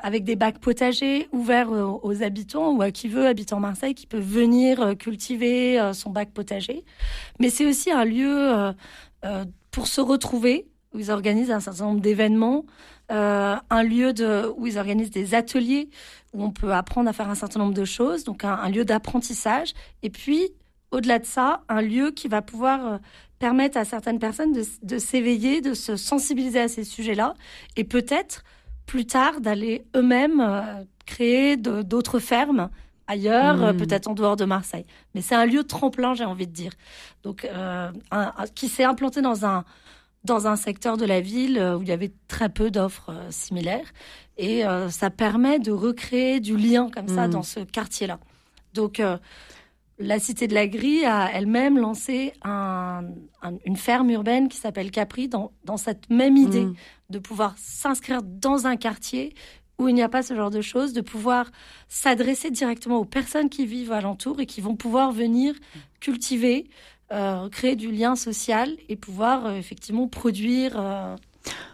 avec 0.02 0.24
des 0.24 0.36
bacs 0.36 0.58
potagers 0.58 1.28
ouverts 1.32 1.70
aux, 1.70 2.22
habitants 2.22 2.72
ou 2.72 2.82
à 2.82 2.90
qui 2.90 3.08
veut 3.08 3.26
habiter 3.26 3.54
en 3.54 3.60
Marseille, 3.60 3.94
qui 3.94 4.06
peut 4.06 4.20
venir 4.20 4.80
euh, 4.80 4.94
cultiver 4.94 5.80
euh, 5.80 5.92
son 5.92 6.10
bac 6.10 6.30
potager. 6.30 6.84
Mais 7.40 7.50
c'est 7.50 7.66
aussi 7.66 7.90
un 7.90 8.04
lieu 8.04 8.72
euh, 9.24 9.44
pour 9.70 9.88
se 9.88 10.00
retrouver, 10.00 10.68
où 10.94 10.98
ils 10.98 11.10
organisent 11.10 11.50
un 11.50 11.60
certain 11.60 11.86
nombre 11.86 12.00
d'événements, 12.00 12.64
un 13.08 13.82
lieu 13.82 14.14
où 14.56 14.66
ils 14.66 14.78
organisent 14.78 15.10
des 15.10 15.34
ateliers, 15.34 15.90
où 16.32 16.42
on 16.42 16.50
peut 16.50 16.72
apprendre 16.72 17.10
à 17.10 17.12
faire 17.12 17.28
un 17.28 17.34
certain 17.34 17.58
nombre 17.58 17.74
de 17.74 17.84
choses, 17.84 18.24
donc 18.24 18.44
un 18.44 18.68
lieu 18.70 18.86
d'apprentissage. 18.86 19.74
Et 20.02 20.08
puis, 20.08 20.50
au-delà 20.90 21.18
de 21.18 21.26
ça, 21.26 21.62
un 21.68 21.82
lieu 21.82 22.10
qui 22.10 22.28
va 22.28 22.40
pouvoir 22.40 23.00
permettre 23.42 23.76
à 23.76 23.84
certaines 23.84 24.20
personnes 24.20 24.52
de, 24.52 24.98
s'éveiller, 24.98 25.60
de 25.60 25.74
se 25.74 25.96
sensibiliser 25.96 26.60
à 26.60 26.68
ces 26.68 26.84
sujets-là, 26.84 27.34
et 27.74 27.82
peut-être 27.82 28.44
plus 28.86 29.04
tard 29.04 29.40
d'aller 29.40 29.84
eux-mêmes 29.96 30.40
euh, 30.40 30.84
créer 31.06 31.56
d'autres 31.56 32.20
fermes 32.20 32.70
ailleurs, 33.08 33.60
euh, 33.60 33.72
hmm. 33.72 33.78
peut-être 33.78 34.06
en 34.06 34.14
dehors 34.14 34.36
de 34.36 34.44
Marseille. 34.44 34.84
Mais 35.16 35.22
c'est 35.22 35.34
un 35.34 35.44
lieu 35.44 35.64
tremplin, 35.64 36.14
j'ai 36.14 36.24
envie 36.24 36.46
de 36.46 36.52
dire. 36.52 36.70
Donc, 37.24 37.44
euh, 37.44 37.90
qui 38.54 38.68
s'est 38.68 38.84
implanté 38.84 39.22
dans 39.22 39.44
un 39.44 39.64
dans 40.22 40.46
un 40.46 40.54
secteur 40.54 40.96
de 40.96 41.04
la 41.04 41.20
ville 41.20 41.58
où 41.76 41.82
il 41.82 41.88
y 41.88 41.90
avait 41.90 42.12
très 42.28 42.48
peu 42.48 42.70
d'offres 42.70 43.12
similaires, 43.30 43.92
et 44.38 44.62
ça 44.88 45.10
permet 45.10 45.58
de 45.58 45.72
recréer 45.72 46.38
du 46.38 46.56
lien 46.56 46.90
comme 46.94 47.08
ça 47.08 47.26
hmm. 47.26 47.32
dans 47.32 47.42
ce 47.42 47.58
quartier-là. 47.58 48.20
Donc 48.72 49.02
la 50.02 50.18
Cité 50.18 50.48
de 50.48 50.54
la 50.54 50.66
Grille 50.66 51.04
a 51.04 51.30
elle-même 51.32 51.78
lancé 51.78 52.32
une 52.44 53.76
ferme 53.76 54.10
urbaine 54.10 54.48
qui 54.48 54.58
s'appelle 54.58 54.90
Capri 54.90 55.28
dans, 55.28 55.50
cette 55.76 56.10
même 56.10 56.36
idée 56.36 56.66
mm. 56.66 56.74
de 57.10 57.18
pouvoir 57.18 57.54
s'inscrire 57.56 58.22
dans 58.22 58.66
un 58.66 58.76
quartier 58.76 59.34
où 59.78 59.88
il 59.88 59.94
n'y 59.94 60.02
a 60.02 60.08
pas 60.08 60.22
ce 60.22 60.34
genre 60.34 60.50
de 60.50 60.60
choses, 60.60 60.92
de 60.92 61.00
pouvoir 61.00 61.50
s'adresser 61.88 62.50
directement 62.50 62.98
aux 62.98 63.04
personnes 63.04 63.48
qui 63.48 63.66
vivent 63.66 63.92
alentour 63.92 64.40
et 64.40 64.46
qui 64.46 64.60
vont 64.60 64.76
pouvoir 64.76 65.12
venir 65.12 65.54
cultiver, 66.00 66.68
euh, 67.12 67.48
créer 67.48 67.76
du 67.76 67.90
lien 67.90 68.14
social 68.14 68.76
et 68.88 68.96
pouvoir 68.96 69.46
euh, 69.46 69.52
effectivement 69.54 70.08
produire 70.08 70.78
euh, 70.78 71.16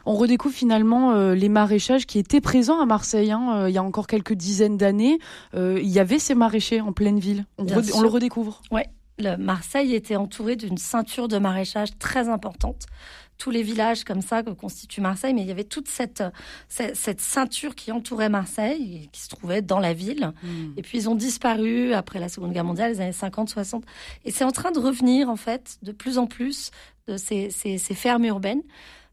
on 0.06 0.14
redécouvre 0.14 0.54
finalement 0.54 1.12
euh, 1.12 1.34
les 1.34 1.48
maraîchages 1.48 2.06
qui 2.06 2.18
étaient 2.18 2.40
présents 2.40 2.80
à 2.80 2.86
Marseille 2.86 3.30
hein, 3.30 3.56
euh, 3.56 3.70
il 3.70 3.74
y 3.74 3.78
a 3.78 3.82
encore 3.82 4.06
quelques 4.06 4.32
dizaines 4.32 4.76
d'années. 4.76 5.18
Euh, 5.54 5.78
il 5.82 5.88
y 5.88 5.98
avait 5.98 6.18
ces 6.18 6.34
maraîchers 6.34 6.80
en 6.80 6.92
pleine 6.92 7.18
ville. 7.18 7.44
On, 7.58 7.64
le 8.00 8.08
redécouvre. 8.08 8.62
Oui, 8.70 8.82
Marseille 9.38 9.94
était 9.94 10.16
entouré 10.16 10.56
d'une 10.56 10.78
ceinture 10.78 11.28
de 11.28 11.38
maraîchage 11.38 11.90
très 11.98 12.28
importante 12.28 12.86
tous 13.36 13.50
les 13.50 13.62
villages 13.62 14.02
comme 14.02 14.20
ça 14.20 14.42
que 14.42 14.50
constitue 14.50 15.00
Marseille, 15.00 15.32
mais 15.32 15.42
il 15.42 15.46
y 15.46 15.52
avait 15.52 15.62
toute 15.62 15.86
cette, 15.86 16.24
cette, 16.68 17.20
ceinture 17.20 17.76
qui 17.76 17.92
entourait 17.92 18.28
Marseille, 18.28 19.02
et 19.04 19.06
qui 19.06 19.20
se 19.20 19.28
trouvait 19.28 19.62
dans 19.62 19.78
la 19.78 19.94
ville. 19.94 20.32
Hmm. 20.42 20.72
Et 20.76 20.82
puis 20.82 20.98
ils 20.98 21.08
ont 21.08 21.14
disparu 21.14 21.94
après 21.94 22.18
la 22.18 22.28
Seconde 22.28 22.52
Guerre 22.52 22.64
mondiale, 22.64 22.90
les 22.90 23.00
années 23.00 23.12
50, 23.12 23.48
60. 23.48 23.84
Et 24.24 24.32
c'est 24.32 24.42
en 24.42 24.50
train 24.50 24.72
de 24.72 24.80
revenir, 24.80 25.30
en 25.30 25.36
fait, 25.36 25.78
de 25.82 25.92
plus 25.92 26.18
en 26.18 26.26
plus, 26.26 26.72
de 27.06 27.16
ces, 27.16 27.50
ces 27.50 27.78
fermes 27.78 28.24
urbaines. 28.24 28.62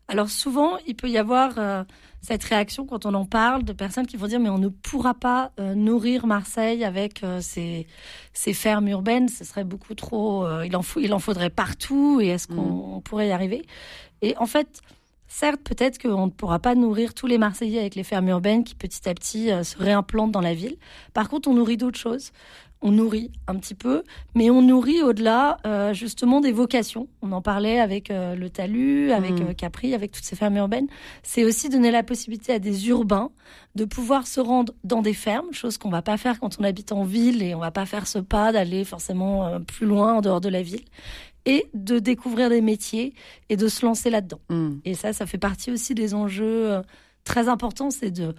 Alors 0.07 0.29
souvent, 0.29 0.77
il 0.85 0.95
peut 0.95 1.09
y 1.09 1.17
avoir 1.17 1.57
euh, 1.57 1.83
cette 2.21 2.43
réaction 2.43 2.85
quand 2.85 3.05
on 3.05 3.13
en 3.15 3.25
parle 3.25 3.63
de 3.63 3.74
personnes 3.74 4.05
qui 4.05 4.17
vont 4.17 4.27
dire 4.27 4.39
mais 4.39 4.50
on 4.50 4.59
ne 4.59 4.67
pourra 4.69 5.15
pas 5.15 5.51
euh, 5.59 5.74
nourrir 5.74 6.27
Marseille 6.27 6.83
avec 6.83 7.24
euh, 7.24 7.41
ces, 7.41 7.88
fermes 8.53 8.88
urbaines, 8.88 9.29
ce 9.29 9.43
serait 9.43 9.63
beaucoup 9.63 9.95
trop, 9.95 10.47
il, 10.62 10.75
en 10.75 10.81
il 10.97 11.13
en 11.13 11.19
faudrait 11.19 11.50
partout 11.50 12.19
et 12.21 12.27
est-ce 12.27 12.47
qu'on 12.47 12.97
mm. 12.97 13.01
pourrait 13.01 13.29
y 13.29 13.31
arriver? 13.31 13.65
Et 14.21 14.38
en 14.38 14.45
fait, 14.45 14.81
certes, 15.27 15.62
peut-être 15.62 16.01
qu'on 16.01 16.27
ne 16.27 16.32
pourra 16.32 16.60
pas 16.60 16.75
nourrir 16.75 17.13
tous 17.13 17.27
les 17.27 17.38
Marseillais 17.38 17.79
avec 17.79 17.96
les 17.96 18.03
fermes 18.03 18.29
urbaines 18.29 18.63
qui 18.63 18.75
petit 18.75 19.08
à 19.08 19.13
petit 19.13 19.50
se 19.63 19.77
réimplantent 19.77 20.32
dans 20.32 20.41
la 20.41 20.53
ville. 20.53 20.77
Par 21.13 21.29
contre, 21.29 21.50
on 21.50 21.53
nourrit 21.53 21.77
d'autres 21.77 22.00
choses 22.00 22.32
on 22.86 22.91
nourrit 22.91 23.32
un 23.48 23.55
petit 23.55 23.74
peu, 23.74 24.03
mais 24.36 24.51
on 24.51 24.62
nourrit 24.62 25.01
au-delà 25.01 25.58
euh, 25.65 25.94
justement 25.94 26.39
des 26.39 26.51
vocations. 26.51 27.08
On 27.24 27.32
en 27.32 27.41
parlait 27.41 27.79
avec 27.79 28.12
euh, 28.12 28.36
le 28.36 28.50
Talus, 28.50 29.12
avec 29.12 29.32
mmh. 29.32 29.48
euh, 29.50 29.53
Capri, 29.53 29.96
avec 29.96 30.12
toutes 30.12 30.24
ces 30.24 30.36
fermes 30.36 30.58
urbaines. 30.58 30.88
C'est 31.24 31.44
aussi 31.44 31.70
donner 31.70 31.89
la 31.89 32.03
possibilité 32.03 32.53
à 32.53 32.60
des 32.60 32.88
urbains 32.89 33.32
de 33.74 33.86
pouvoir 33.86 34.27
se 34.27 34.39
rendre 34.39 34.72
dans 34.84 35.01
des 35.01 35.13
fermes, 35.13 35.51
chose 35.51 35.79
qu'on 35.79 35.89
va 35.89 36.03
pas 36.03 36.17
faire 36.17 36.39
quand 36.39 36.58
on 36.60 36.63
habite 36.63 36.91
en 36.91 37.03
ville 37.03 37.41
et 37.41 37.55
on 37.55 37.60
va 37.60 37.72
pas 37.72 37.88
faire 37.88 38.05
ce 38.05 38.20
pas 38.20 38.51
d'aller 38.51 38.84
forcément 38.84 39.60
plus 39.62 39.88
loin 39.88 40.13
en 40.13 40.22
dehors 40.22 40.41
de 40.41 40.50
la 40.50 40.62
ville 40.62 40.86
et 41.45 41.67
de 41.73 41.99
découvrir 41.99 42.49
des 42.49 42.61
métiers 42.61 43.13
et 43.49 43.57
de 43.57 43.67
se 43.67 43.85
lancer 43.85 44.09
là-dedans. 44.09 44.39
Mmh. 44.49 44.77
Et 44.85 44.93
ça, 44.93 45.13
ça 45.13 45.25
fait 45.25 45.37
partie 45.37 45.71
aussi 45.71 45.93
des 45.93 46.13
enjeux 46.13 46.81
très 47.23 47.47
importants, 47.49 47.91
c'est 47.91 48.11
de, 48.11 48.35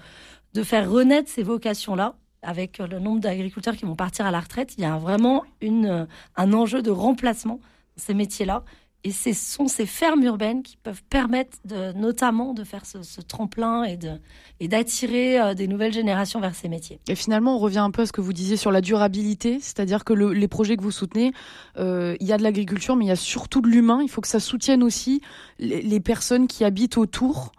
de 0.55 0.63
faire 0.63 0.91
renaître 0.91 1.29
ces 1.29 1.43
vocations-là 1.43 2.17
avec 2.43 2.79
le 2.79 2.99
nombre 2.99 3.21
d'agriculteurs 3.21 3.77
qui 3.77 3.85
vont 3.85 3.97
partir 3.97 4.25
à 4.25 4.31
la 4.31 4.41
retraite, 4.41 4.75
il 4.79 4.83
y 4.83 4.85
a 4.85 4.97
vraiment 4.97 5.45
une, 5.61 5.87
euh, 5.87 6.07
un 6.37 6.53
enjeu 6.53 6.81
de 6.81 6.91
remplacement 6.91 7.61
dans 7.97 8.03
ces 8.03 8.15
métiers-là. 8.15 8.63
Et 9.07 9.13
ce 9.13 9.33
sont 9.33 9.69
ces 9.69 9.87
fermes 9.87 10.25
urbaines 10.25 10.65
qui 10.65 10.77
peuvent 10.77 11.05
permettre 11.09 11.57
notamment 11.95 12.55
de 12.55 12.65
faire 12.65 12.85
ce, 12.85 13.21
tremplin 13.21 13.85
et, 13.85 13.97
de, 13.97 14.19
et 14.59 14.67
d'attirer 14.67 15.41
euh, 15.41 15.55
des 15.55 15.69
nouvelles 15.69 15.93
générations 15.93 16.41
vers 16.41 16.57
ces 16.57 16.69
métiers. 16.69 16.99
Et 17.07 17.15
finalement, 17.15 17.55
on 17.55 17.59
revient 17.61 17.79
un 17.79 17.93
peu 17.93 18.03
à 18.03 18.07
ce 18.07 18.11
que 18.11 18.21
vous 18.21 18.33
disiez 18.33 18.57
sur 18.57 18.73
la 18.73 18.81
durabilité, 18.81 19.61
c'est-à-dire 19.61 20.03
que 20.03 20.13
les 20.13 20.49
projets 20.49 20.77
que 20.77 20.83
vous 20.83 20.91
soutenez, 20.91 21.31
euh, 21.79 22.17
il 22.19 22.27
y 22.27 22.33
a 22.33 22.37
de 22.37 22.43
l'agriculture, 22.43 22.97
mais 22.97 23.05
il 23.05 23.09
y 23.09 23.13
a 23.13 23.17
surtout 23.17 23.61
de 23.61 23.69
l'humain. 23.69 24.01
Il 24.03 24.09
faut 24.09 24.23
que 24.23 24.27
ça 24.27 24.41
soutienne 24.41 24.83
aussi 24.83 25.21
les, 25.61 26.01
personnes 26.01 26.49
qui 26.49 26.65
habitent 26.65 26.99
autour 26.99 27.53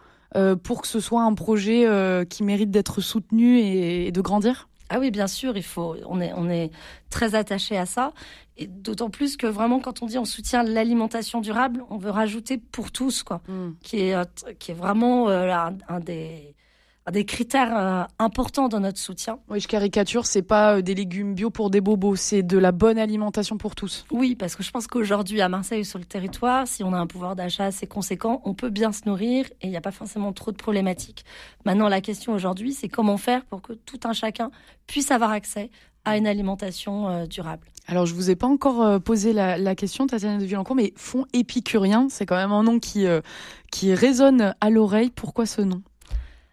pour 0.63 0.81
que 0.81 0.87
ce 0.89 0.99
soit 0.99 1.23
un 1.23 1.33
projet 1.33 1.87
qui 2.29 2.43
mérite 2.43 2.71
d'être 2.71 2.99
soutenu 2.99 3.59
et 3.59 4.11
de 4.11 4.21
grandir. 4.21 4.66
Ah 4.89 5.00
oui, 5.00 5.12
bien 5.12 5.27
sûr, 5.27 5.58
il 5.58 5.63
faut. 5.63 5.96
On 6.06 6.22
est, 6.22 6.34
on 6.34 6.50
est 6.50 6.72
très 7.10 7.36
attaché 7.36 7.77
à 7.77 7.86
ça, 7.86 8.13
et 8.58 8.67
d'autant 8.67 9.10
plus 9.10 9.38
que 9.38 9.48
vraiment, 9.48 9.79
quand 9.79 10.01
on 10.01 10.06
dit 10.06 10.17
on 10.17 10.25
soutient 10.25 10.63
l'alimentation 10.63 11.41
durable, 11.41 11.84
on 11.89 11.98
veut 11.98 12.12
rajouter 12.12 12.58
pour 12.58 12.91
tous, 12.91 13.24
quoi, 13.24 13.41
mm. 13.48 13.72
qui 13.82 14.00
est, 14.00 14.15
qui 14.60 14.72
est 14.72 14.75
vraiment 14.75 15.29
un, 15.29 16.00
des 16.00 16.56
des 17.11 17.25
critères 17.25 17.75
euh, 17.75 18.03
importants 18.19 18.67
dans 18.67 18.79
notre 18.79 18.99
soutien. 18.99 19.39
Oui, 19.49 19.59
je 19.59 19.67
caricature, 19.67 20.25
c'est 20.25 20.41
pas 20.41 20.77
euh, 20.77 20.81
des 20.81 20.93
légumes 20.93 21.35
bio 21.35 21.49
pour 21.49 21.69
des 21.69 21.81
bobos, 21.81 22.15
c'est 22.15 22.43
de 22.43 22.57
la 22.57 22.71
bonne 22.71 22.97
alimentation 22.97 23.57
pour 23.57 23.75
tous. 23.75 24.05
Oui, 24.11 24.35
parce 24.35 24.55
que 24.55 24.63
je 24.63 24.71
pense 24.71 24.87
qu'aujourd'hui 24.87 25.41
à 25.41 25.49
Marseille 25.49 25.85
sur 25.85 25.99
le 25.99 26.05
territoire, 26.05 26.67
si 26.67 26.83
on 26.83 26.93
a 26.93 26.97
un 26.97 27.07
pouvoir 27.07 27.35
d'achat 27.35 27.65
assez 27.65 27.87
conséquent, 27.87 28.41
on 28.43 28.53
peut 28.53 28.69
bien 28.69 28.91
se 28.91 29.01
nourrir 29.05 29.45
et 29.61 29.67
il 29.67 29.69
n'y 29.69 29.77
a 29.77 29.81
pas 29.81 29.91
forcément 29.91 30.33
trop 30.33 30.51
de 30.51 30.57
problématiques. 30.57 31.23
Maintenant, 31.65 31.87
la 31.87 32.01
question 32.01 32.33
aujourd'hui, 32.33 32.73
c'est 32.73 32.89
comment 32.89 33.17
faire 33.17 33.45
pour 33.45 33.61
que 33.61 33.73
tout 33.73 33.99
un 34.03 34.13
chacun 34.13 34.51
puisse 34.85 35.11
avoir 35.11 35.31
accès 35.31 35.69
à 36.03 36.17
une 36.17 36.27
alimentation 36.27 37.09
euh, 37.09 37.25
durable. 37.25 37.67
Alors, 37.87 38.05
je 38.05 38.13
vous 38.13 38.29
ai 38.29 38.35
pas 38.35 38.47
encore 38.47 38.99
posé 38.99 39.31
la, 39.31 39.75
question, 39.75 40.07
Tatiana 40.07 40.39
de 40.39 40.43
Villancourt, 40.43 40.75
mais 40.75 40.91
fond 40.97 41.25
épicurien, 41.31 42.07
c'est 42.09 42.25
quand 42.25 42.35
même 42.35 42.51
un 42.51 42.63
nom 42.63 42.79
qui, 42.79 43.05
qui 43.71 43.93
résonne 43.93 44.53
à 44.59 44.69
l'oreille. 44.69 45.09
Pourquoi 45.09 45.45
ce 45.45 45.61
nom? 45.61 45.81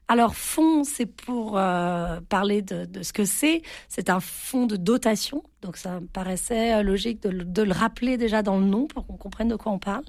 Alors, 0.07 0.37
fonds, 0.37 0.85
c'est 0.85 1.07
pour 1.07 1.57
euh, 1.57 2.21
parler 2.29 2.61
de, 2.61 3.03
ce 3.03 3.13
que 3.13 3.25
c'est. 3.25 3.63
C'est 3.89 4.11
un 4.11 4.21
fonds 4.21 4.67
de 4.67 4.77
dotation. 4.77 5.43
Donc, 5.63 5.79
ça 5.79 6.01
me 6.01 6.07
paraissait 6.07 6.75
euh, 6.75 6.83
logique 6.83 7.23
de, 7.23 7.63
le 7.63 7.73
rappeler 7.73 8.19
déjà 8.19 8.43
dans 8.43 8.59
le 8.59 8.67
nom 8.67 8.87
pour 8.87 9.07
qu'on 9.07 9.17
comprenne 9.17 9.49
de 9.49 9.57
quoi 9.57 9.73
on 9.73 9.79
parle. 9.79 10.05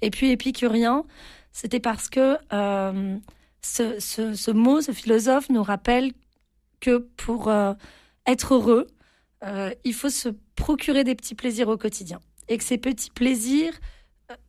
Et 0.00 0.10
puis, 0.10 0.30
épicurien, 0.30 1.04
c'était 1.52 1.80
parce 1.80 2.08
que 2.08 2.38
euh, 2.54 3.16
ce, 3.60 4.50
mot, 4.50 4.80
ce 4.80 4.92
philosophe 4.92 5.50
nous 5.50 5.62
rappelle 5.62 6.12
que 6.80 6.98
pour 7.16 7.52
être 8.26 8.54
heureux, 8.54 8.86
il 9.84 9.94
faut 9.94 10.10
se 10.10 10.30
procurer 10.54 11.04
des 11.04 11.14
petits 11.14 11.34
plaisirs 11.34 11.68
au 11.68 11.76
quotidien. 11.76 12.20
Et 12.48 12.58
que 12.58 12.64
ces 12.64 12.76
petits 12.76 13.10
plaisirs, 13.10 13.72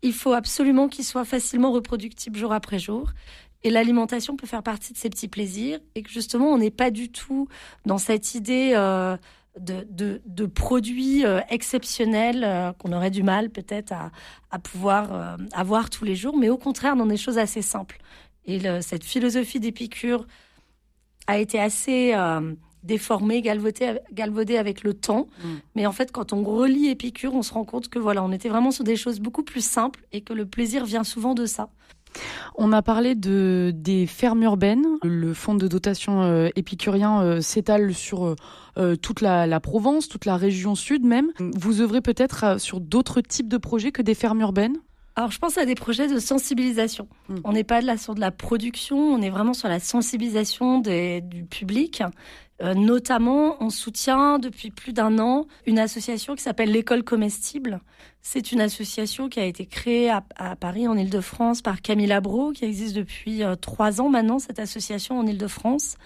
il 0.02 0.14
faut 0.14 0.34
absolument 0.34 0.90
qu'ils 0.90 1.06
soient 1.06 1.26
facilement 1.26 1.72
reproductibles 1.72 2.38
jour 2.38 2.54
après 2.54 2.80
jour. 2.80 3.12
Et 3.64 3.70
l'alimentation 3.70 4.36
peut 4.36 4.48
faire 4.48 4.64
partie 4.64 4.94
de 4.94 4.98
ces 4.98 5.10
petits 5.10 5.28
plaisirs 5.28 5.80
et 5.96 6.04
que 6.04 6.10
justement, 6.10 6.52
on 6.52 6.58
n'est 6.58 6.72
pas 6.72 6.92
du 6.92 7.12
tout 7.12 7.48
dans 7.86 7.98
cette 7.98 8.36
idée 8.36 8.74
euh, 8.76 9.18
de, 9.60 10.22
de, 10.26 10.46
produits 10.46 11.26
euh, 11.26 11.40
exceptionnels 11.50 12.44
euh, 12.44 12.74
qu'on 12.74 12.94
aurait 12.94 13.10
du 13.10 13.24
mal 13.24 13.50
peut-être 13.50 13.92
à, 13.92 14.12
à, 14.52 14.60
pouvoir 14.60 15.38
avoir 15.54 15.90
tous 15.90 16.06
les 16.06 16.16
jours, 16.16 16.38
mais 16.38 16.50
au 16.50 16.58
contraire 16.58 16.96
dans 16.96 17.06
des 17.06 17.18
choses 17.18 17.38
assez 17.38 17.62
simples. 17.62 17.98
Et 18.46 18.60
cette 18.82 19.04
philosophie 19.04 19.60
d'Épicure 19.60 20.28
a 21.26 21.40
été 21.40 21.60
assez 21.60 22.14
déformée, 22.86 23.42
galvaudée, 23.42 24.00
galvaudée 24.14 24.58
avec 24.58 24.84
le 24.84 24.94
temps. 24.94 25.28
Mm. 25.44 25.50
Mais 25.76 25.86
en 25.86 25.92
fait, 25.92 26.12
quand 26.12 26.32
on 26.32 26.44
relit 26.44 26.88
Épicure, 26.88 27.34
on 27.34 27.42
se 27.42 27.54
rend 27.54 27.66
compte 27.66 27.90
que 27.90 28.00
voilà, 28.00 28.24
on 28.24 28.32
était 28.32 28.50
vraiment 28.50 28.72
sur 28.72 28.84
des 28.84 28.96
choses 28.96 29.20
beaucoup 29.20 29.44
plus 29.44 29.66
simples 29.66 30.06
et 30.12 30.22
que 30.22 30.34
le 30.34 30.46
plaisir 30.46 30.86
vient 30.86 31.04
souvent 31.04 31.34
de 31.34 31.46
ça. 31.46 31.70
On 32.56 32.72
a 32.72 32.82
parlé 32.82 33.16
de, 33.16 33.72
des 33.76 34.08
fermes 34.08 34.44
urbaines. 34.44 34.86
Le 35.04 35.34
fonds 35.34 35.56
de 35.56 35.68
dotation 35.68 36.24
euh, 36.24 36.50
épicurien 36.56 37.22
euh, 37.22 37.42
s'étale 37.42 37.94
sur 37.94 38.36
euh, 38.78 38.96
toute 38.96 39.22
la, 39.22 39.60
Provence, 39.60 40.08
toute 40.08 40.26
la 40.26 40.38
région 40.38 40.76
sud 40.76 41.04
même. 41.04 41.32
Vous 41.40 41.82
œuvrez 41.82 42.02
peut-être 42.02 42.60
sur 42.60 42.80
d'autres 42.80 43.22
types 43.22 43.48
de 43.48 43.58
projets 43.58 43.92
que 43.92 44.02
des 44.02 44.16
fermes 44.16 44.42
urbaines? 44.42 44.78
Alors, 45.18 45.32
je 45.32 45.40
pense 45.40 45.58
à 45.58 45.66
des 45.66 45.76
projets 45.76 46.10
de 46.10 46.20
sensibilisation. 46.20 47.08
Hmm. 47.30 47.36
On 47.46 47.54
n'est 47.54 47.64
pas 47.64 47.80
là 47.80 47.98
sur 47.98 48.16
de 48.16 48.20
la 48.20 48.32
production, 48.32 48.98
on 48.98 49.22
est 49.22 49.30
vraiment 49.30 49.54
sur 49.54 49.70
la 49.70 49.80
sensibilisation 49.80 50.80
du 50.80 51.46
public. 51.50 52.04
Notamment, 52.62 53.62
on 53.62 53.70
soutient 53.70 54.40
depuis 54.40 54.72
plus 54.72 54.94
d'un 54.94 55.20
an 55.20 55.46
une 55.66 55.78
association 55.78 56.36
qui 56.36 56.42
s'appelle 56.42 56.72
l'école 56.72 57.04
comestible, 57.04 57.82
c'est 58.22 58.52
une 58.52 58.62
association 58.62 59.30
qui 59.30 59.40
a 59.40 59.46
été 59.46 59.66
créée 59.66 60.10
à, 60.10 60.56
Paris, 60.56 60.88
en 60.88 60.98
Ile-de-France, 60.98 61.62
par 61.62 61.82
Camille 61.82 62.12
Abro, 62.12 62.54
qui 62.54 62.66
existe 62.66 62.96
depuis 62.96 63.44
euh, 63.44 63.56
trois 63.56 64.02
ans 64.02 64.10
maintenant, 64.10 64.40
cette 64.40 64.60
association 64.60 65.20
en 65.20 65.28
Ile-de-France. 65.28 65.98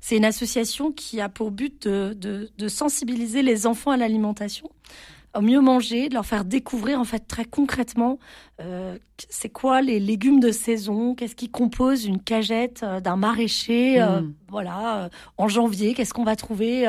C'est 0.00 0.16
une 0.16 0.24
association 0.24 0.92
qui 0.92 1.20
a 1.20 1.28
pour 1.28 1.50
but 1.50 1.88
de 1.88 2.68
sensibiliser 2.68 3.42
les 3.42 3.66
enfants 3.66 3.90
à 3.90 3.96
l'alimentation 3.96 4.70
mieux 5.42 5.60
manger, 5.60 6.08
de 6.08 6.14
leur 6.14 6.26
faire 6.26 6.44
découvrir 6.44 7.00
en 7.00 7.04
fait 7.04 7.26
très 7.26 7.44
concrètement 7.44 8.18
euh, 8.62 8.96
c'est 9.28 9.50
quoi 9.50 9.82
les 9.82 10.00
légumes 10.00 10.40
de 10.40 10.50
saison, 10.50 11.14
qu'est-ce 11.14 11.34
qui 11.34 11.50
compose 11.50 12.06
une 12.06 12.22
cagette 12.22 12.82
euh, 12.82 13.00
d'un 13.00 13.16
maraîcher, 13.16 14.00
euh, 14.00 14.22
mm. 14.22 14.34
voilà, 14.48 15.10
en 15.36 15.46
janvier, 15.46 15.92
qu'est-ce 15.92 16.14
qu'on 16.14 16.24
va 16.24 16.36
trouver 16.36 16.88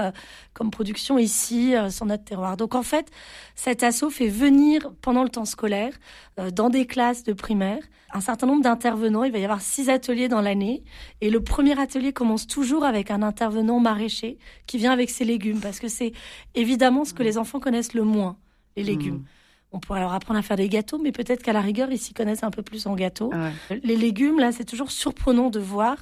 comme 0.53 0.71
production 0.71 1.17
ici 1.17 1.73
sur 1.89 2.05
notre 2.05 2.23
terroir. 2.23 2.55
Donc 2.55 2.75
en 2.75 2.83
fait, 2.83 3.09
cet 3.55 3.83
assaut 3.83 4.09
fait 4.09 4.27
venir 4.27 4.91
pendant 5.01 5.23
le 5.23 5.29
temps 5.29 5.45
scolaire, 5.45 5.93
dans 6.53 6.69
des 6.69 6.85
classes 6.85 7.23
de 7.23 7.33
primaire, 7.33 7.83
un 8.13 8.21
certain 8.21 8.47
nombre 8.47 8.63
d'intervenants. 8.63 9.23
Il 9.23 9.31
va 9.31 9.39
y 9.39 9.43
avoir 9.43 9.61
six 9.61 9.89
ateliers 9.89 10.29
dans 10.29 10.41
l'année, 10.41 10.83
et 11.19 11.29
le 11.29 11.43
premier 11.43 11.77
atelier 11.79 12.13
commence 12.13 12.47
toujours 12.47 12.85
avec 12.85 13.11
un 13.11 13.21
intervenant 13.21 13.79
maraîcher 13.79 14.37
qui 14.67 14.77
vient 14.77 14.91
avec 14.91 15.09
ses 15.09 15.25
légumes, 15.25 15.59
parce 15.59 15.79
que 15.79 15.87
c'est 15.87 16.13
évidemment 16.55 17.03
ce 17.03 17.13
que 17.13 17.23
les 17.23 17.37
enfants 17.37 17.59
connaissent 17.59 17.93
le 17.93 18.03
moins 18.03 18.36
les 18.77 18.83
légumes. 18.83 19.15
Hmm. 19.15 19.25
On 19.73 19.79
pourrait 19.79 19.99
leur 19.99 20.13
apprendre 20.13 20.39
à 20.39 20.41
faire 20.41 20.55
des 20.55 20.69
gâteaux, 20.69 20.97
mais 20.97 21.11
peut-être 21.11 21.43
qu'à 21.43 21.51
la 21.51 21.59
rigueur, 21.59 21.91
ils 21.91 21.99
s'y 21.99 22.13
connaissent 22.13 22.43
un 22.43 22.51
peu 22.51 22.61
plus 22.61 22.87
en 22.87 22.95
gâteaux. 22.95 23.31
Ah 23.33 23.49
les 23.83 23.97
légumes, 23.97 24.39
là, 24.39 24.53
c'est 24.53 24.63
toujours 24.63 24.91
surprenant 24.91 25.49
de 25.49 25.59
voir 25.59 25.97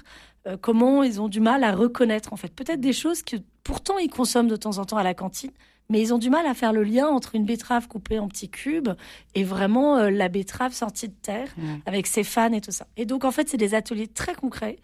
euh, 0.45 0.55
comment 0.59 1.01
ils 1.01 1.19
ont 1.19 1.29
du 1.29 1.39
mal 1.39 1.63
à 1.63 1.71
reconnaître, 1.71 2.31
en 2.31 2.35
fait. 2.35 2.53
Peut-être 2.53 2.79
des 2.79 2.93
choses 2.93 3.23
que 3.23 3.37
pourtant 3.63 3.97
ils 3.97 4.09
consomment 4.09 4.47
de 4.47 4.55
temps 4.55 4.77
en 4.77 4.85
temps 4.85 4.97
à 4.97 5.03
la 5.03 5.15
cantine, 5.15 5.51
mais 5.89 5.99
ils 5.99 6.13
ont 6.13 6.19
du 6.19 6.29
mal 6.29 6.45
à 6.45 6.53
faire 6.53 6.73
le 6.73 6.83
lien 6.83 7.07
entre 7.07 7.33
une 7.33 7.45
betterave 7.45 7.87
coupée 7.87 8.19
en 8.19 8.27
petits 8.27 8.49
cubes 8.49 8.89
et 9.33 9.43
vraiment 9.43 9.97
euh, 9.97 10.09
la 10.11 10.29
betterave 10.29 10.73
sortie 10.73 11.07
de 11.07 11.15
terre 11.21 11.47
avec 11.85 12.05
ses 12.05 12.23
fans 12.23 12.53
et 12.53 12.61
tout 12.61 12.71
ça. 12.71 12.87
Et 12.97 13.05
donc, 13.05 13.23
en 13.23 13.31
fait, 13.31 13.49
c'est 13.49 13.57
des 13.57 13.73
ateliers 13.73 14.07
très 14.07 14.35
concrets 14.35 14.77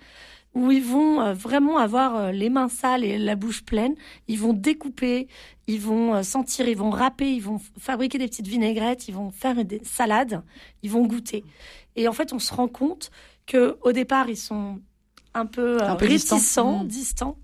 où 0.53 0.71
ils 0.71 0.83
vont 0.83 1.21
euh, 1.21 1.33
vraiment 1.33 1.77
avoir 1.77 2.15
euh, 2.15 2.31
les 2.31 2.49
mains 2.49 2.69
sales 2.69 3.03
et 3.03 3.17
la 3.17 3.35
bouche 3.35 3.63
pleine. 3.63 3.95
Ils 4.27 4.39
vont 4.39 4.53
découper, 4.53 5.27
ils 5.67 5.79
vont 5.79 6.15
euh, 6.15 6.23
sentir, 6.23 6.67
ils 6.67 6.77
vont 6.77 6.89
râper, 6.89 7.31
ils 7.31 7.41
vont 7.41 7.59
fabriquer 7.79 8.17
des 8.17 8.27
petites 8.27 8.47
vinaigrettes, 8.47 9.07
ils 9.07 9.15
vont 9.15 9.31
faire 9.31 9.63
des 9.63 9.81
salades, 9.83 10.43
ils 10.83 10.91
vont 10.91 11.05
goûter. 11.05 11.43
Et 11.95 12.07
en 12.07 12.13
fait, 12.13 12.33
on 12.33 12.39
se 12.39 12.53
rend 12.53 12.67
compte 12.67 13.11
que 13.45 13.77
au 13.81 13.91
départ, 13.91 14.29
ils 14.29 14.37
sont 14.37 14.79
un 15.33 15.45
peu, 15.45 15.77
réticents, 15.81 16.83
mmh. 16.83 16.87
distants. 16.87 17.37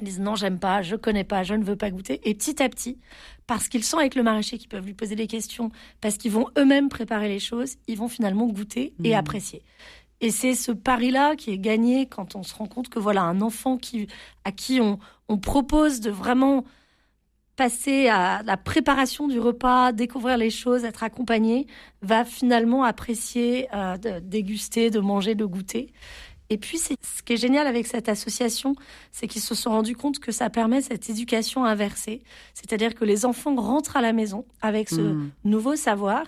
Ils 0.00 0.04
disent 0.04 0.20
non, 0.20 0.34
j'aime 0.34 0.58
pas, 0.58 0.82
je 0.82 0.96
connais 0.96 1.24
pas, 1.24 1.42
je 1.42 1.54
ne 1.54 1.62
veux 1.62 1.76
pas 1.76 1.90
goûter. 1.90 2.20
Et 2.28 2.34
petit 2.34 2.62
à 2.62 2.68
petit, 2.68 2.98
parce 3.46 3.68
qu'ils 3.68 3.84
sont 3.84 3.98
avec 3.98 4.14
le 4.14 4.22
maraîcher, 4.22 4.58
qui 4.58 4.66
peuvent 4.66 4.86
lui 4.86 4.94
poser 4.94 5.14
des 5.14 5.26
questions, 5.26 5.70
parce 6.00 6.16
qu'ils 6.16 6.30
vont 6.32 6.46
eux-mêmes 6.58 6.88
préparer 6.88 7.28
les 7.28 7.38
choses, 7.38 7.76
ils 7.86 7.98
vont 7.98 8.08
finalement 8.08 8.46
goûter 8.46 8.94
et 9.04 9.12
mmh. 9.12 9.18
apprécier. 9.18 9.62
Et 10.20 10.30
c'est 10.30 10.54
ce 10.54 10.72
pari-là 10.72 11.34
qui 11.36 11.50
est 11.50 11.58
gagné 11.58 12.06
quand 12.06 12.36
on 12.36 12.42
se 12.42 12.54
rend 12.54 12.66
compte 12.66 12.88
que 12.88 12.98
voilà 12.98 13.22
un 13.22 13.40
enfant 13.40 13.78
qui, 13.78 14.06
à 14.44 14.52
qui 14.52 14.80
on, 14.80 14.98
on 15.28 15.38
propose 15.38 16.00
de 16.00 16.10
vraiment 16.10 16.64
passer 17.56 18.08
à 18.08 18.42
la 18.42 18.56
préparation 18.56 19.28
du 19.28 19.38
repas, 19.38 19.92
découvrir 19.92 20.38
les 20.38 20.48
choses, 20.48 20.84
être 20.84 21.02
accompagné, 21.02 21.66
va 22.00 22.24
finalement 22.24 22.84
apprécier, 22.84 23.68
euh, 23.74 23.98
de 23.98 24.18
déguster, 24.18 24.90
de 24.90 24.98
manger, 24.98 25.34
de 25.34 25.44
goûter. 25.44 25.92
Et 26.48 26.56
puis, 26.56 26.78
ce 26.78 26.94
qui 27.22 27.34
est 27.34 27.36
génial 27.36 27.66
avec 27.66 27.86
cette 27.86 28.08
association, 28.08 28.74
c'est 29.12 29.28
qu'ils 29.28 29.42
se 29.42 29.54
sont 29.54 29.70
rendus 29.70 29.94
compte 29.94 30.18
que 30.18 30.32
ça 30.32 30.50
permet 30.50 30.82
cette 30.82 31.10
éducation 31.10 31.64
inversée. 31.64 32.22
C'est-à-dire 32.54 32.94
que 32.94 33.04
les 33.04 33.24
enfants 33.24 33.54
rentrent 33.54 33.96
à 33.96 34.00
la 34.00 34.12
maison 34.12 34.46
avec 34.62 34.88
ce 34.88 35.00
mmh. 35.00 35.30
nouveau 35.44 35.76
savoir, 35.76 36.24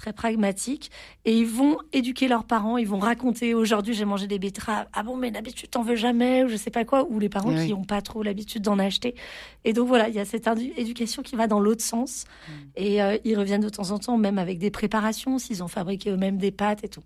très 0.00 0.14
pragmatiques 0.14 0.90
et 1.26 1.36
ils 1.36 1.46
vont 1.46 1.76
éduquer 1.92 2.26
leurs 2.26 2.44
parents, 2.44 2.78
ils 2.78 2.88
vont 2.88 2.98
raconter 2.98 3.52
aujourd'hui 3.54 3.92
j'ai 3.92 4.06
mangé 4.06 4.26
des 4.26 4.38
betteraves, 4.38 4.86
ah 4.94 5.02
bon 5.02 5.14
mais 5.14 5.30
d'habitude 5.30 5.68
t'en 5.70 5.82
veux 5.82 5.94
jamais 5.94 6.42
ou 6.42 6.48
je 6.48 6.56
sais 6.56 6.70
pas 6.70 6.86
quoi, 6.86 7.06
ou 7.10 7.18
les 7.18 7.28
parents 7.28 7.54
qui 7.54 7.70
n'ont 7.70 7.84
pas 7.84 8.00
trop 8.00 8.22
l'habitude 8.22 8.62
d'en 8.62 8.78
acheter. 8.78 9.14
Et 9.64 9.74
donc 9.74 9.88
voilà, 9.88 10.08
il 10.08 10.14
y 10.14 10.18
a 10.18 10.24
cette 10.24 10.48
éducation 10.76 11.22
qui 11.22 11.36
va 11.36 11.46
dans 11.46 11.60
l'autre 11.60 11.82
sens 11.82 12.24
mm. 12.24 12.52
et 12.76 13.02
euh, 13.02 13.18
ils 13.24 13.38
reviennent 13.38 13.60
de 13.60 13.68
temps 13.68 13.90
en 13.90 13.98
temps 13.98 14.16
même 14.16 14.38
avec 14.38 14.58
des 14.58 14.70
préparations 14.70 15.38
s'ils 15.38 15.62
ont 15.62 15.68
fabriqué 15.68 16.10
eux-mêmes 16.10 16.38
des 16.38 16.50
pâtes 16.50 16.82
et 16.82 16.88
tout. 16.88 17.02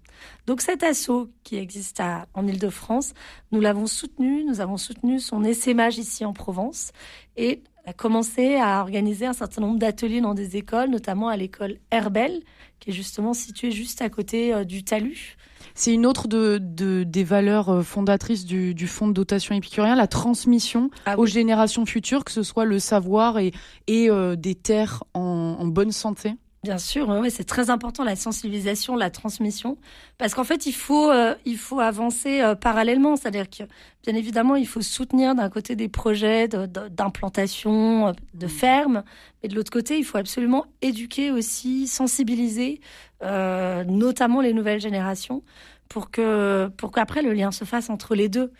Donc 0.46 0.60
cet 0.60 0.84
assaut 0.84 1.28
qui 1.42 1.56
existe 1.56 1.98
à, 1.98 2.26
en 2.32 2.46
Ile-de-France, 2.46 3.12
nous 3.50 3.60
l'avons 3.60 3.88
soutenu, 3.88 4.44
nous 4.44 4.60
avons 4.60 4.76
soutenu 4.76 5.18
son 5.18 5.42
essaimage 5.42 5.98
ici 5.98 6.24
en 6.24 6.32
Provence 6.32 6.92
et 7.36 7.60
a 7.86 7.92
commencé 7.92 8.56
à 8.56 8.80
organiser 8.80 9.26
un 9.26 9.32
certain 9.32 9.60
nombre 9.60 9.78
d'ateliers 9.78 10.20
dans 10.20 10.34
des 10.34 10.56
écoles, 10.56 10.90
notamment 10.90 11.28
à 11.28 11.36
l'école 11.36 11.76
Herbel, 11.90 12.42
qui 12.80 12.90
est 12.90 12.92
justement 12.92 13.34
située 13.34 13.70
juste 13.70 14.00
à 14.02 14.08
côté 14.08 14.54
euh, 14.54 14.64
du 14.64 14.84
talus. 14.84 15.36
C'est 15.74 15.92
une 15.92 16.06
autre 16.06 16.28
de, 16.28 16.58
des 17.02 17.24
valeurs 17.24 17.68
euh, 17.68 17.82
fondatrices 17.82 18.44
du, 18.44 18.86
fonds 18.86 19.08
de 19.08 19.12
dotation 19.12 19.54
épicurien, 19.54 19.96
la 19.96 20.06
transmission 20.06 20.90
ah 21.04 21.18
aux 21.18 21.26
générations 21.26 21.84
futures, 21.84 22.24
que 22.24 22.32
ce 22.32 22.42
soit 22.42 22.64
le 22.64 22.78
savoir 22.78 23.38
et, 23.38 23.52
et 23.86 24.08
euh, 24.08 24.36
des 24.36 24.54
terres 24.54 25.04
en, 25.14 25.66
bonne 25.66 25.92
santé. 25.92 26.34
Bien 26.64 26.78
sûr, 26.78 27.10
ouais, 27.10 27.28
c'est 27.28 27.44
très 27.44 27.68
important 27.68 28.04
la 28.04 28.16
sensibilisation, 28.16 28.96
la 28.96 29.10
transmission, 29.10 29.76
parce 30.16 30.32
qu'en 30.32 30.44
fait 30.44 30.64
il 30.64 30.72
faut 30.72 31.10
euh, 31.10 31.34
il 31.44 31.58
faut 31.58 31.78
avancer 31.78 32.40
euh, 32.40 32.54
parallèlement, 32.54 33.16
c'est-à-dire 33.16 33.50
que 33.50 33.64
bien 34.02 34.14
évidemment 34.14 34.56
il 34.56 34.66
faut 34.66 34.80
soutenir 34.80 35.34
d'un 35.34 35.50
côté 35.50 35.76
des 35.76 35.90
projets 35.90 36.48
d'implantation 36.48 38.12
de, 38.12 38.16
de, 38.32 38.46
mmh. 38.46 38.48
fermes, 38.48 39.04
mais 39.42 39.50
de 39.50 39.54
l'autre 39.56 39.70
côté 39.70 39.98
il 39.98 40.04
faut 40.04 40.16
absolument 40.16 40.64
éduquer 40.80 41.30
aussi, 41.30 41.86
sensibiliser, 41.86 42.80
euh, 43.22 43.84
notamment 43.84 44.40
les 44.40 44.54
nouvelles 44.54 44.80
générations, 44.80 45.42
pour 45.90 46.10
que 46.10 46.70
pour 46.78 46.92
qu'après 46.92 47.20
le 47.20 47.34
lien 47.34 47.52
se 47.52 47.66
fasse 47.66 47.90
entre 47.90 48.14
les 48.14 48.30
deux. 48.30 48.50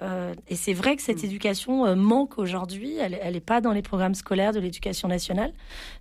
Euh, 0.00 0.32
et 0.46 0.54
c'est 0.54 0.74
vrai 0.74 0.94
que 0.94 1.02
cette 1.02 1.24
mmh. 1.24 1.26
éducation 1.26 1.96
manque 1.96 2.38
aujourd'hui. 2.38 2.98
Elle 2.98 3.32
n'est 3.32 3.40
pas 3.40 3.60
dans 3.60 3.72
les 3.72 3.82
programmes 3.82 4.14
scolaires 4.14 4.52
de 4.52 4.60
l'éducation 4.60 5.08
nationale. 5.08 5.52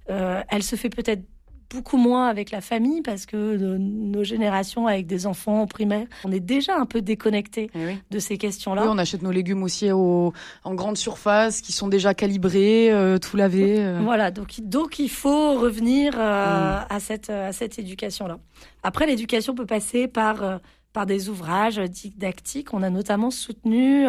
elle 0.07 0.61
se 0.61 0.75
fait 0.75 0.91
peut-être 0.91 1.23
beaucoup 1.69 1.97
moins 1.97 2.27
avec 2.27 2.51
la 2.51 2.61
famille 2.61 3.01
parce 3.01 3.25
que 3.25 3.57
nos 3.57 4.23
générations 4.23 4.87
avec 4.87 5.07
des 5.07 5.27
enfants 5.27 5.61
en 5.61 5.67
primaire, 5.67 6.07
on 6.23 6.31
est 6.31 6.39
déjà 6.39 6.77
un 6.77 6.85
peu 6.85 7.01
déconnecté 7.01 7.69
eh 7.75 7.97
de 8.09 8.19
ces 8.19 8.37
questions-là. 8.37 8.83
Oui, 8.83 8.89
on 8.91 8.97
achète 8.97 9.21
nos 9.21 9.31
légumes 9.31 9.63
aussi 9.63 9.91
au, 9.91 10.33
en 10.63 10.75
grande 10.75 10.97
surface 10.97 11.61
qui 11.61 11.71
sont 11.71 11.87
déjà 11.87 12.13
calibrés, 12.13 12.91
euh, 12.91 13.17
tout 13.17 13.37
lavés. 13.37 13.79
Euh. 13.79 13.99
Voilà, 14.03 14.31
donc, 14.31 14.59
donc 14.61 14.99
il 14.99 15.09
faut 15.09 15.55
revenir 15.59 16.13
euh, 16.17 16.79
mm. 16.79 16.85
à 16.89 16.99
cette, 16.99 17.29
à 17.29 17.51
cette 17.51 17.79
éducation-là. 17.79 18.39
Après, 18.83 19.05
l'éducation 19.05 19.55
peut 19.55 19.65
passer 19.65 20.07
par 20.07 20.59
par 20.93 21.05
des 21.05 21.29
ouvrages 21.29 21.77
didactiques. 21.77 22.73
On 22.73 22.81
a 22.81 22.89
notamment 22.89 23.29
soutenu 23.29 24.07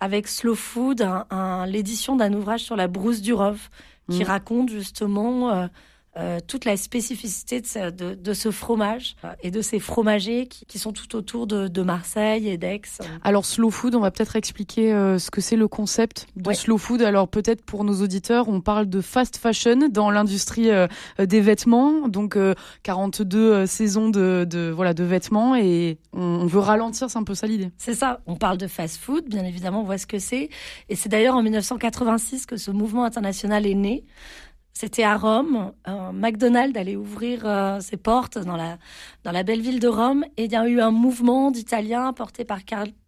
avec 0.00 0.26
Slow 0.26 0.56
Food 0.56 1.06
l'édition 1.66 2.16
d'un 2.16 2.32
ouvrage 2.32 2.60
sur 2.60 2.74
la 2.74 2.88
brousse 2.88 3.20
du 3.20 3.32
Rove 3.32 3.68
qui 4.10 4.20
mm. 4.20 4.26
raconte 4.26 4.70
justement 4.70 5.50
euh, 5.50 5.66
toute 6.46 6.64
la 6.64 6.76
spécificité 6.76 7.60
de 7.60 8.34
ce, 8.34 8.50
fromage 8.50 9.16
euh, 9.24 9.32
et 9.42 9.50
de 9.50 9.60
ces 9.62 9.80
fromagers 9.80 10.46
qui, 10.46 10.78
sont 10.78 10.92
tout 10.92 11.16
autour 11.16 11.46
de, 11.46 11.82
Marseille 11.82 12.48
et 12.48 12.56
d'Aix. 12.56 12.80
Alors 13.22 13.44
slow 13.44 13.70
food, 13.70 13.94
on 13.94 14.00
va 14.00 14.10
peut-être 14.10 14.36
expliquer 14.36 14.92
euh, 14.92 15.18
ce 15.18 15.30
que 15.30 15.40
c'est 15.40 15.56
le 15.56 15.68
concept 15.68 16.26
de 16.36 16.52
slow 16.52 16.78
food. 16.78 17.02
Alors 17.02 17.28
peut-être 17.28 17.64
pour 17.64 17.84
nos 17.84 18.00
auditeurs, 18.00 18.48
on 18.48 18.60
parle 18.60 18.86
de 18.86 19.00
fast 19.00 19.36
fashion 19.36 19.88
dans 19.90 20.10
l'industrie 20.10 20.68
des 21.18 21.40
vêtements, 21.40 22.08
donc 22.08 22.38
42 22.84 23.66
saisons 23.66 24.08
de, 24.08 24.72
voilà 24.74 24.94
de 24.94 25.04
vêtements 25.04 25.56
et 25.56 25.98
on, 26.12 26.46
veut 26.46 26.60
ralentir, 26.60 27.10
c'est 27.10 27.18
un 27.18 27.24
peu 27.24 27.34
ça 27.34 27.46
l'idée. 27.46 27.70
C'est 27.76 27.94
ça. 27.94 28.20
On 28.26 28.36
parle 28.36 28.58
de 28.58 28.66
fast 28.66 28.98
food, 28.98 29.28
bien 29.28 29.44
évidemment, 29.44 29.80
on 29.80 29.84
voit 29.84 29.98
ce 29.98 30.06
que 30.06 30.18
c'est 30.18 30.48
et 30.88 30.96
c'est 30.96 31.08
d'ailleurs 31.08 31.34
en 31.34 31.42
1986 31.42 32.46
que 32.46 32.56
ce 32.56 32.70
mouvement 32.70 33.04
international 33.04 33.66
est 33.66 33.74
né. 33.74 34.04
C'était 34.76 35.04
à 35.04 35.16
Rome. 35.16 35.72
McDonald's 36.12 36.76
allait 36.76 36.96
ouvrir 36.96 37.46
euh, 37.46 37.78
ses 37.78 37.96
portes 37.96 38.38
dans 38.38 38.56
la, 38.56 38.78
dans 39.22 39.30
la 39.30 39.44
belle 39.44 39.60
ville 39.60 39.78
de 39.78 39.86
Rome. 39.86 40.24
Et 40.36 40.46
il 40.46 40.52
y 40.52 40.56
a 40.56 40.66
eu 40.66 40.80
un 40.80 40.90
mouvement 40.90 41.52
d'Italiens 41.52 42.12
porté 42.12 42.44
par 42.44 42.64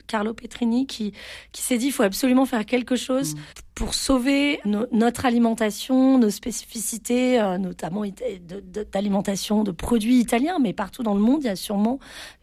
Carlo 0.06 0.34
Petrini 0.34 0.86
qui, 0.86 1.12
qui 1.52 1.62
s'est 1.62 1.78
dit 1.78 1.86
il 1.86 1.92
faut 1.92 2.02
absolument 2.02 2.46
faire 2.46 2.64
quelque 2.66 2.96
chose 2.96 3.34
mm. 3.34 3.38
pour 3.74 3.94
sauver 3.94 4.60
notre 4.92 5.26
alimentation, 5.26 6.18
nos 6.18 6.30
spécificités, 6.30 7.40
euh, 7.40 7.58
notamment 7.58 8.02
d'alimentation 8.92 9.62
de, 9.62 9.70
de, 9.70 9.76
produits 9.76 10.18
italiens, 10.18 10.58
mais 10.60 10.72
partout 10.72 11.02
dans 11.02 11.14
le 11.14 11.20
monde, 11.20 11.42
il 11.42 11.46
y 11.46 11.50
a 11.50 11.56
sûrement 11.56 11.98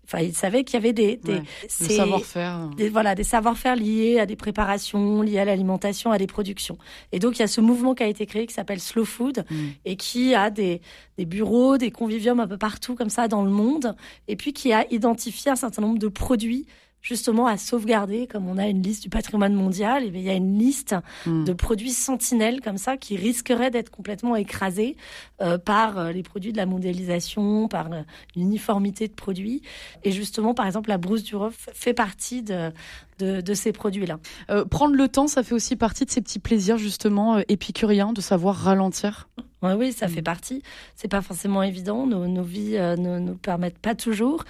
Enfin, 0.06 0.20
il 0.20 0.36
savait 0.36 0.66
qu'il 0.66 0.74
y 0.74 0.78
avait 0.78 0.92
des, 0.92 1.16
des, 1.16 1.42
savoir-faire, 1.70 2.70
voilà, 2.92 3.16
des 3.16 3.24
savoir-faire 3.24 3.76
liés 3.78 4.20
à 4.20 4.26
des 4.26 4.36
préparations, 4.36 5.22
liés 5.22 5.40
à 5.40 5.46
l'alimentation, 5.46 6.12
à 6.12 6.18
des 6.18 6.28
productions. 6.28 6.78
Et 7.14 7.20
donc, 7.20 7.38
il 7.38 7.40
y 7.40 7.44
a 7.44 7.48
ce 7.48 7.62
mouvement 7.62 7.96
qui 7.96 8.04
a 8.04 8.08
été 8.08 8.26
créé 8.26 8.46
qui 8.46 8.54
s'appelle 8.54 8.82
Slow 8.82 9.06
Food 9.06 9.46
mm. 9.50 9.56
et 9.86 9.96
qui 9.96 10.36
a 10.36 10.50
des, 10.50 10.82
des 11.18 11.26
bureaux, 11.26 11.78
des 11.78 11.90
conviviums 11.90 12.42
un 12.42 12.48
peu 12.48 12.58
partout 12.58 12.96
comme 12.96 13.10
ça 13.10 13.30
dans 13.30 13.44
le 13.44 13.50
monde, 13.50 13.96
et 14.28 14.36
puis 14.36 14.52
qui 14.52 14.74
a 14.74 14.86
identifié 14.92 15.52
un 15.52 15.56
certain 15.56 15.82
nombre 15.82 16.00
de 16.00 16.10
produits 16.10 16.68
justement 17.04 17.46
à 17.46 17.58
sauvegarder, 17.58 18.26
comme 18.26 18.48
on 18.48 18.58
a 18.58 18.66
une 18.68 18.82
liste 18.82 19.04
du 19.04 19.10
patrimoine 19.10 19.54
mondial, 19.54 20.04
et 20.04 20.08
il 20.08 20.22
y 20.22 20.30
a 20.30 20.34
une 20.34 20.58
liste 20.58 20.96
hmm. 21.28 21.44
de 21.44 21.54
produits 21.54 21.92
sentinelles 21.92 22.62
comme 22.62 22.78
ça 22.78 22.98
qui 22.98 23.18
risqueraient 23.18 23.70
d'être 23.70 23.92
complètement 23.92 24.36
écrasés 24.36 24.96
euh, 25.42 25.58
par 25.60 26.00
euh, 26.00 26.12
les 26.12 26.24
produits 26.24 26.54
de 26.54 26.58
la 26.58 26.66
mondialisation, 26.66 27.68
par 27.68 27.90
l'uniformité 28.36 29.08
de 29.08 29.14
produits. 29.14 29.62
Et 30.04 30.12
justement, 30.12 30.54
par 30.54 30.66
exemple, 30.66 30.90
la 30.90 30.98
brousse 30.98 31.24
du 31.24 31.36
fait 31.74 31.94
partie 31.94 32.42
de, 32.42 32.72
de, 33.20 33.54
ces 33.54 33.74
produits-là. 33.74 34.20
Euh, 34.50 34.66
prendre 34.66 34.96
le 34.96 35.08
temps, 35.08 35.28
ça 35.28 35.44
fait 35.44 35.54
aussi 35.54 35.76
partie 35.76 36.06
de 36.06 36.10
ces 36.10 36.22
petits 36.22 36.40
plaisirs 36.40 36.78
justement 36.78 37.40
épicuriens, 37.50 38.14
de 38.14 38.22
savoir 38.22 38.56
ralentir? 38.56 39.28
Oui, 39.64 39.94
ça 39.94 40.08
fait 40.08 40.22
mm. 40.22 40.26
partie. 40.26 40.64
C'est 40.96 41.08
pas 41.08 41.22
forcément 41.22 41.64
évident. 41.64 42.06
Nos, 42.06 42.44
vies 42.44 42.74
ne 42.74 43.20
nous 43.20 43.36
permettent 43.36 43.80
pas 43.80 43.96
toujours. 43.96 44.44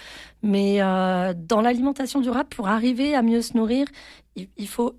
Mais 0.43 0.82
euh, 0.82 1.34
dans 1.36 1.62
l'alimentation 1.62 2.19
durable, 2.19 2.49
pour 2.49 2.67
arriver 2.67 3.15
à 3.15 3.21
mieux 3.21 3.41
se 3.41 3.56
nourrir, 3.56 3.88
il, 4.36 4.67
faut 4.67 4.95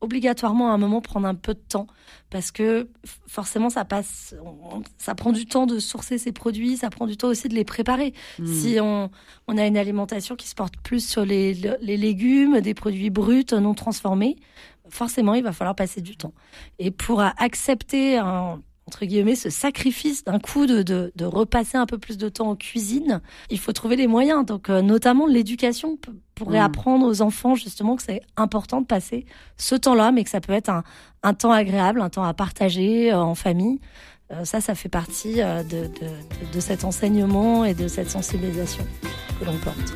obligatoirement 0.00 0.70
à 0.70 0.74
un 0.74 0.78
moment 0.78 1.00
prendre 1.00 1.26
un 1.26 1.34
peu 1.34 1.54
de 1.54 1.60
temps 1.60 1.86
parce 2.30 2.52
que 2.52 2.88
forcément 3.26 3.70
ça 3.70 3.84
passe 3.84 4.34
ça 4.98 5.14
prend 5.14 5.32
du 5.32 5.46
temps 5.46 5.66
de 5.66 5.78
sourcer 5.78 6.18
ces 6.18 6.30
produits 6.30 6.76
ça 6.76 6.90
prend 6.90 7.06
du 7.06 7.16
temps 7.16 7.28
aussi 7.28 7.48
de 7.48 7.54
les 7.54 7.64
préparer 7.64 8.12
mm. 8.38 8.46
si 8.46 8.78
on, 8.80 9.10
on, 9.48 9.56
a 9.56 9.66
une 9.66 9.78
alimentation 9.78 10.36
qui 10.36 10.46
se 10.46 10.54
porte 10.54 10.76
plus 10.76 11.08
sur 11.08 11.24
les, 11.24 11.54
les 11.54 11.96
légumes 11.96 12.60
des 12.60 12.74
produits 12.74 13.08
bruts 13.08 13.46
non 13.52 13.72
transformés 13.72 14.36
forcément 14.90 15.32
il 15.32 15.42
va 15.42 15.52
falloir 15.52 15.74
passer 15.74 16.02
du 16.02 16.18
temps 16.18 16.34
et 16.78 16.90
pour 16.90 17.22
accepter 17.22 18.18
un 18.18 18.60
entre 18.86 19.06
guillemets, 19.06 19.34
ce 19.34 19.50
sacrifice 19.50 20.24
d'un 20.24 20.38
coup 20.38 20.66
de, 20.66 20.82
de, 20.82 21.24
repasser 21.24 21.78
un 21.78 21.86
peu 21.86 21.98
plus 21.98 22.18
de 22.18 22.28
temps 22.28 22.50
en 22.50 22.56
cuisine, 22.56 23.20
il 23.50 23.58
faut 23.58 23.72
trouver 23.72 23.96
les 23.96 24.06
moyens. 24.06 24.44
Donc, 24.44 24.68
euh, 24.68 24.82
notamment 24.82 25.26
l'éducation 25.26 25.98
pourrait 26.34 26.60
mmh. 26.60 26.64
apprendre 26.64 27.06
aux 27.06 27.22
enfants 27.22 27.54
justement 27.54 27.96
que 27.96 28.02
c'est 28.02 28.20
important 28.36 28.82
de 28.82 28.86
passer 28.86 29.24
ce 29.56 29.74
temps-là, 29.74 30.12
mais 30.12 30.24
que 30.24 30.30
ça 30.30 30.40
peut 30.40 30.52
être 30.52 30.68
un, 30.68 30.84
un, 31.22 31.32
temps 31.32 31.52
agréable, 31.52 32.00
un 32.02 32.10
temps 32.10 32.24
à 32.24 32.34
partager 32.34 33.12
euh, 33.12 33.18
en 33.18 33.34
famille. 33.34 33.80
Euh, 34.30 34.44
ça, 34.44 34.60
ça 34.60 34.74
fait 34.74 34.88
partie 34.88 35.36
de, 35.36 35.90
de 36.52 36.60
cet 36.60 36.84
enseignement 36.84 37.64
et 37.64 37.74
de 37.74 37.88
cette 37.88 38.10
sensibilisation 38.10 38.84
que 39.40 39.44
l'on 39.46 39.56
porte. 39.58 39.94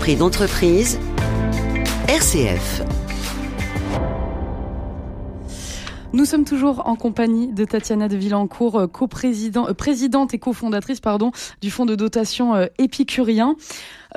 Esprit 0.00 0.16
d'entreprise, 0.16 0.98
RCF. 2.08 2.82
Nous 6.14 6.24
sommes 6.24 6.46
toujours 6.46 6.88
en 6.88 6.96
compagnie 6.96 7.52
de 7.52 7.66
Tatiana 7.66 8.08
de 8.08 8.16
Villancourt, 8.16 8.78
euh, 8.78 8.86
co-présidente, 8.86 9.70
présidente 9.74 10.32
et 10.32 10.38
cofondatrice 10.38 11.00
pardon 11.00 11.32
du 11.60 11.70
fonds 11.70 11.84
de 11.84 11.96
dotation 11.96 12.54
euh, 12.54 12.64
Épicurien. 12.78 13.56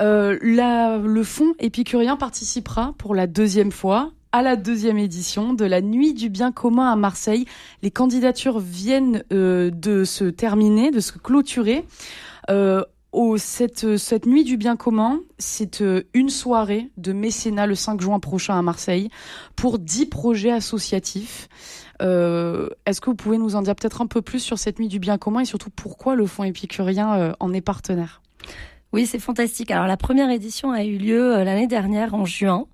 Euh, 0.00 0.38
le 0.40 1.22
fonds 1.22 1.52
Épicurien 1.58 2.16
participera 2.16 2.94
pour 2.96 3.14
la 3.14 3.26
deuxième 3.26 3.70
fois 3.70 4.10
à 4.34 4.42
la 4.42 4.56
deuxième 4.56 4.98
édition 4.98 5.52
de 5.52 5.64
la 5.64 5.80
Nuit 5.80 6.12
du 6.12 6.28
bien 6.28 6.50
commun 6.50 6.90
à 6.90 6.96
Marseille. 6.96 7.44
Les 7.82 7.92
candidatures 7.92 8.58
viennent 8.58 9.22
euh, 9.32 9.70
de 9.70 10.02
se 10.02 10.24
terminer, 10.24 10.90
de 10.90 10.98
se 10.98 11.12
clôturer. 11.12 11.84
Euh, 12.50 12.82
au, 13.14 13.36
cette, 13.38 13.96
cette 13.96 14.26
nuit 14.26 14.44
du 14.44 14.56
bien 14.56 14.76
commun, 14.76 15.20
c'est 15.38 15.80
euh, 15.80 16.02
une 16.14 16.30
soirée 16.30 16.90
de 16.96 17.12
mécénat 17.12 17.66
le 17.66 17.74
5 17.74 18.00
juin 18.00 18.20
prochain 18.20 18.58
à 18.58 18.62
Marseille 18.62 19.08
pour 19.56 19.78
10 19.78 20.06
projets 20.06 20.50
associatifs. 20.50 21.48
Euh, 22.02 22.68
Est-ce 22.86 23.00
que 23.00 23.10
vous 23.10 23.16
pouvez 23.16 23.38
nous 23.38 23.56
en 23.56 23.62
dire 23.62 23.74
peut-être 23.76 24.02
un 24.02 24.06
peu 24.06 24.20
plus 24.20 24.40
sur 24.40 24.58
cette 24.58 24.78
nuit 24.78 24.88
du 24.88 24.98
bien 24.98 25.16
commun 25.16 25.40
et 25.40 25.44
surtout 25.44 25.70
pourquoi 25.70 26.16
le 26.16 26.26
Fonds 26.26 26.44
épicurien 26.44 27.14
euh, 27.14 27.32
en 27.40 27.52
est 27.52 27.60
partenaire? 27.60 28.20
Oui, 28.94 29.06
c'est 29.06 29.18
fantastique. 29.18 29.72
Alors 29.72 29.88
la 29.88 29.96
première 29.96 30.30
édition 30.30 30.70
a 30.70 30.84
eu 30.84 30.98
lieu 30.98 31.34
euh, 31.34 31.42
l'année 31.42 31.66
dernière 31.66 32.14
en 32.14 32.24
juin. 32.24 32.66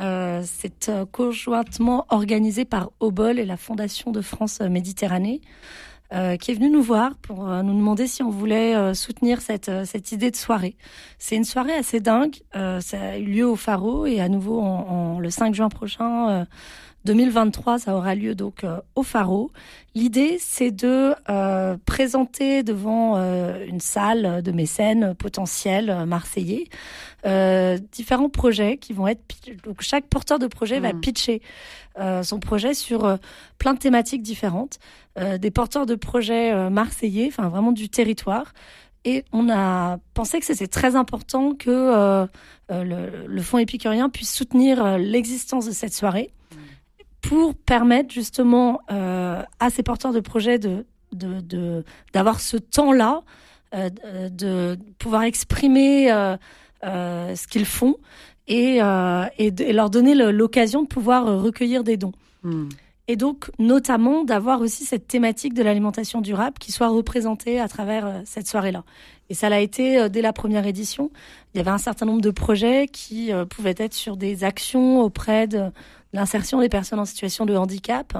Euh, 0.00 0.40
c'est 0.44 0.88
euh, 0.88 1.04
conjointement 1.04 2.06
organisé 2.10 2.64
par 2.64 2.90
Obol 3.00 3.40
et 3.40 3.44
la 3.44 3.56
Fondation 3.56 4.12
de 4.12 4.20
France 4.20 4.60
Méditerranée. 4.60 5.40
Euh, 6.14 6.36
qui 6.36 6.52
est 6.52 6.54
venu 6.54 6.70
nous 6.70 6.82
voir 6.82 7.16
pour 7.16 7.48
euh, 7.48 7.62
nous 7.62 7.74
demander 7.74 8.06
si 8.06 8.22
on 8.22 8.30
voulait 8.30 8.76
euh, 8.76 8.94
soutenir 8.94 9.40
cette, 9.40 9.70
cette 9.84 10.12
idée 10.12 10.30
de 10.30 10.36
soirée. 10.36 10.76
C'est 11.18 11.34
une 11.34 11.44
soirée 11.44 11.74
assez 11.74 11.98
dingue. 11.98 12.36
ça 12.52 13.00
a 13.00 13.18
eu 13.18 13.24
lieu 13.24 13.48
au 13.48 13.56
Faro 13.56 14.06
et 14.06 14.20
à 14.20 14.28
nouveau 14.28 14.60
en, 14.60 15.18
le 15.18 15.30
5 15.30 15.54
juin 15.54 15.68
prochain 15.68 16.46
2023, 17.04 17.78
ça 17.80 17.94
aura 17.94 18.14
lieu 18.14 18.34
donc 18.34 18.64
euh, 18.64 18.80
au 18.94 19.02
Faro. 19.02 19.50
L'idée, 19.94 20.38
c'est 20.40 20.70
de 20.70 21.14
euh, 21.28 21.76
présenter 21.84 22.62
devant 22.62 23.16
euh, 23.16 23.66
une 23.66 23.80
salle 23.80 24.42
de 24.42 24.52
mécènes 24.52 25.14
potentiels 25.14 25.90
euh, 25.90 26.06
marseillais 26.06 26.64
euh, 27.26 27.78
différents 27.92 28.30
projets 28.30 28.78
qui 28.78 28.92
vont 28.94 29.06
être 29.06 29.22
donc 29.64 29.82
chaque 29.82 30.06
porteur 30.06 30.38
de 30.38 30.46
projet 30.46 30.80
mmh. 30.80 30.82
va 30.82 30.92
pitcher 30.94 31.42
son 32.24 32.40
projet 32.40 32.74
sur 32.74 33.18
plein 33.58 33.72
de 33.72 33.78
thématiques 33.78 34.22
différentes, 34.22 34.80
des 35.16 35.50
porteurs 35.52 35.86
de 35.86 35.94
projets 35.94 36.68
marseillais, 36.68 37.28
enfin 37.28 37.48
vraiment 37.48 37.70
du 37.70 37.88
territoire. 37.88 38.52
Et 39.04 39.24
on 39.32 39.48
a 39.48 39.98
pensé 40.12 40.40
que 40.40 40.46
c'était 40.46 40.66
très 40.66 40.96
important 40.96 41.54
que 41.54 41.70
euh, 41.70 42.26
le, 42.68 43.26
le 43.28 43.42
Fonds 43.42 43.58
épicurien 43.58 44.08
puisse 44.08 44.34
soutenir 44.34 44.98
l'existence 44.98 45.66
de 45.66 45.70
cette 45.70 45.94
soirée 45.94 46.32
pour 47.28 47.54
permettre 47.54 48.12
justement 48.12 48.80
euh, 48.90 49.42
à 49.58 49.70
ces 49.70 49.82
porteurs 49.82 50.12
de 50.12 50.20
projets 50.20 50.58
de 50.58 50.84
d'avoir 52.12 52.40
ce 52.40 52.56
temps-là, 52.56 53.22
euh, 53.72 53.88
de 54.30 54.76
pouvoir 54.98 55.22
exprimer 55.22 56.10
euh, 56.10 56.36
ce 56.82 57.46
qu'ils 57.46 57.66
font 57.66 57.98
et, 58.48 58.80
leur 58.80 59.90
donner 59.90 60.14
l'occasion 60.14 60.82
de 60.82 60.88
pouvoir 60.88 61.40
recueillir 61.40 61.84
des 61.84 61.96
dons. 61.96 62.12
Hmm. 62.42 62.68
Et 63.06 63.16
donc, 63.16 63.50
notamment, 63.58 64.24
d'avoir 64.24 64.60
aussi 64.60 64.84
cette 64.84 65.06
thématique 65.06 65.52
de 65.52 65.62
l'alimentation 65.62 66.20
durable 66.20 66.56
qui 66.58 66.72
soit 66.72 66.88
représentée 66.88 67.60
à 67.60 67.68
travers 67.68 68.22
cette 68.24 68.48
soirée-là. 68.48 68.82
Et 69.28 69.34
ça 69.34 69.48
l'a 69.48 69.60
été 69.60 70.08
dès 70.08 70.22
la 70.22 70.32
première 70.32 70.66
édition. 70.66 71.10
Il 71.54 71.58
y 71.58 71.60
avait 71.60 71.70
un 71.70 71.78
certain 71.78 72.06
nombre 72.06 72.22
de 72.22 72.30
projets 72.30 72.86
qui 72.86 73.30
pouvaient 73.50 73.74
être 73.76 73.92
sur 73.92 74.16
des 74.16 74.42
actions 74.42 75.00
auprès 75.00 75.46
de, 75.46 75.70
l'insertion 76.14 76.60
des 76.60 76.70
personnes 76.70 77.00
en 77.00 77.04
situation 77.04 77.44
de 77.44 77.54
handicap, 77.54 78.16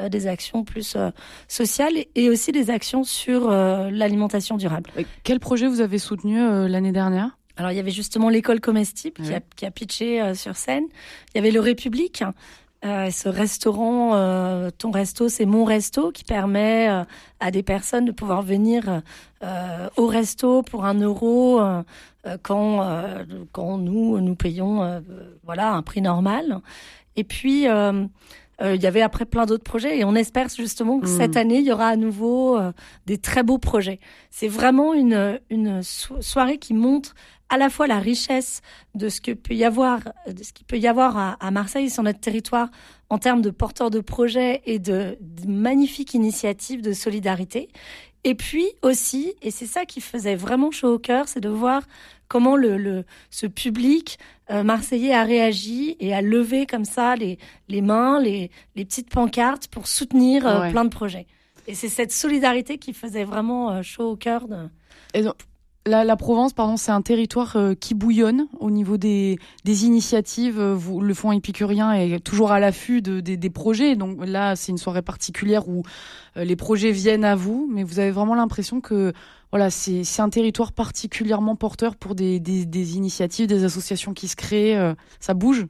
euh, 0.00 0.08
des 0.08 0.26
actions 0.26 0.64
plus 0.64 0.94
euh, 0.96 1.10
sociales 1.48 1.94
et 2.14 2.30
aussi 2.30 2.52
des 2.52 2.70
actions 2.70 3.04
sur 3.04 3.50
euh, 3.50 3.90
l'alimentation 3.90 4.56
durable. 4.56 4.90
Et 4.96 5.06
quel 5.24 5.40
projet 5.40 5.66
vous 5.66 5.80
avez 5.80 5.98
soutenu 5.98 6.40
euh, 6.40 6.68
l'année 6.68 6.92
dernière? 6.92 7.36
Alors 7.56 7.70
il 7.70 7.76
y 7.76 7.80
avait 7.80 7.90
justement 7.90 8.28
l'école 8.28 8.60
comestible 8.60 9.22
qui, 9.22 9.34
a, 9.34 9.40
qui 9.56 9.66
a 9.66 9.70
pitché 9.70 10.22
euh, 10.22 10.34
sur 10.34 10.56
scène. 10.56 10.84
Il 11.34 11.38
y 11.38 11.40
avait 11.40 11.50
le 11.50 11.60
République, 11.60 12.24
euh, 12.84 13.10
ce 13.10 13.28
restaurant, 13.28 14.14
euh, 14.14 14.70
ton 14.76 14.90
resto, 14.90 15.28
c'est 15.28 15.46
mon 15.46 15.64
resto, 15.64 16.10
qui 16.10 16.24
permet 16.24 16.88
euh, 16.88 17.04
à 17.40 17.50
des 17.50 17.62
personnes 17.62 18.04
de 18.04 18.12
pouvoir 18.12 18.42
venir 18.42 19.02
au 19.96 20.06
resto 20.06 20.62
pour 20.62 20.84
un 20.84 20.94
euro 20.94 21.60
quand 22.42 22.86
quand 23.50 23.76
nous 23.76 24.20
nous 24.20 24.36
payons 24.36 25.02
voilà 25.42 25.72
un 25.72 25.82
prix 25.82 26.00
normal. 26.00 26.60
Et 27.16 27.24
puis, 27.24 27.68
euh, 27.68 28.04
euh, 28.60 28.74
il 28.74 28.82
y 28.82 28.86
avait 28.86 29.02
après 29.02 29.24
plein 29.24 29.46
d'autres 29.46 29.64
projets 29.64 29.98
et 29.98 30.04
on 30.04 30.14
espère 30.14 30.48
justement 30.48 31.00
que 31.00 31.06
mmh. 31.06 31.18
cette 31.18 31.36
année, 31.36 31.58
il 31.58 31.66
y 31.66 31.72
aura 31.72 31.88
à 31.88 31.96
nouveau 31.96 32.56
euh, 32.56 32.72
des 33.06 33.18
très 33.18 33.42
beaux 33.42 33.58
projets. 33.58 33.98
C'est 34.30 34.48
vraiment 34.48 34.94
une, 34.94 35.40
une 35.50 35.82
soirée 35.82 36.58
qui 36.58 36.74
montre 36.74 37.14
à 37.52 37.58
la 37.58 37.68
fois 37.68 37.86
la 37.86 37.98
richesse 37.98 38.62
de 38.94 39.10
ce 39.10 39.20
que 39.20 39.30
peut 39.30 39.52
y 39.52 39.62
avoir, 39.62 40.00
de 40.26 40.42
ce 40.42 40.54
qu'il 40.54 40.64
peut 40.64 40.78
y 40.78 40.88
avoir 40.88 41.18
à, 41.18 41.32
à, 41.38 41.50
Marseille 41.50 41.90
sur 41.90 42.02
notre 42.02 42.18
territoire 42.18 42.70
en 43.10 43.18
termes 43.18 43.42
de 43.42 43.50
porteurs 43.50 43.90
de 43.90 44.00
projets 44.00 44.62
et 44.64 44.78
de, 44.78 45.18
de 45.20 45.46
magnifiques 45.46 46.14
initiatives 46.14 46.80
de 46.80 46.94
solidarité. 46.94 47.68
Et 48.24 48.34
puis 48.34 48.64
aussi, 48.80 49.34
et 49.42 49.50
c'est 49.50 49.66
ça 49.66 49.84
qui 49.84 50.00
faisait 50.00 50.34
vraiment 50.34 50.70
chaud 50.70 50.94
au 50.94 50.98
cœur, 50.98 51.28
c'est 51.28 51.40
de 51.40 51.50
voir 51.50 51.82
comment 52.26 52.56
le, 52.56 52.78
le 52.78 53.04
ce 53.28 53.46
public 53.46 54.18
euh, 54.50 54.62
marseillais 54.62 55.12
a 55.12 55.22
réagi 55.22 55.98
et 56.00 56.14
a 56.14 56.22
levé 56.22 56.64
comme 56.64 56.86
ça 56.86 57.16
les, 57.16 57.38
les 57.68 57.82
mains, 57.82 58.18
les, 58.18 58.50
les 58.76 58.86
petites 58.86 59.10
pancartes 59.10 59.68
pour 59.68 59.88
soutenir 59.88 60.46
euh, 60.46 60.60
ouais. 60.62 60.70
plein 60.70 60.86
de 60.86 60.90
projets. 60.90 61.26
Et 61.66 61.74
c'est 61.74 61.90
cette 61.90 62.12
solidarité 62.12 62.78
qui 62.78 62.94
faisait 62.94 63.24
vraiment 63.24 63.70
euh, 63.70 63.82
chaud 63.82 64.12
au 64.12 64.16
cœur. 64.16 64.48
De... 64.48 64.56
Et 65.12 65.20
donc, 65.20 65.34
la, 65.86 66.04
la, 66.04 66.16
Provence, 66.16 66.52
pardon, 66.52 66.76
c'est 66.76 66.92
un 66.92 67.02
territoire 67.02 67.56
euh, 67.56 67.74
qui 67.74 67.94
bouillonne 67.94 68.46
au 68.60 68.70
niveau 68.70 68.96
des, 68.96 69.38
des 69.64 69.84
initiatives. 69.84 70.60
Euh, 70.60 70.74
vous, 70.74 71.00
le 71.00 71.14
Fonds 71.14 71.32
épicurien 71.32 71.92
est 71.92 72.20
toujours 72.20 72.52
à 72.52 72.60
l'affût 72.60 73.02
de, 73.02 73.20
de, 73.20 73.34
des 73.34 73.50
projets. 73.50 73.96
Donc 73.96 74.24
là, 74.24 74.54
c'est 74.54 74.70
une 74.70 74.78
soirée 74.78 75.02
particulière 75.02 75.68
où 75.68 75.82
euh, 76.36 76.44
les 76.44 76.56
projets 76.56 76.92
viennent 76.92 77.24
à 77.24 77.34
vous, 77.34 77.68
mais 77.72 77.82
vous 77.82 77.98
avez 77.98 78.12
vraiment 78.12 78.34
l'impression 78.34 78.80
que 78.80 79.12
voilà, 79.50 79.70
c'est 79.70 80.20
un 80.20 80.30
territoire 80.30 80.72
particulièrement 80.72 81.56
porteur 81.56 81.96
pour 81.96 82.14
des, 82.14 82.40
des, 82.40 82.64
des, 82.64 82.96
initiatives, 82.96 83.46
des 83.46 83.64
associations 83.64 84.14
qui 84.14 84.26
se 84.28 84.34
créent. 84.34 84.94
Ça 85.20 85.34
bouge. 85.34 85.66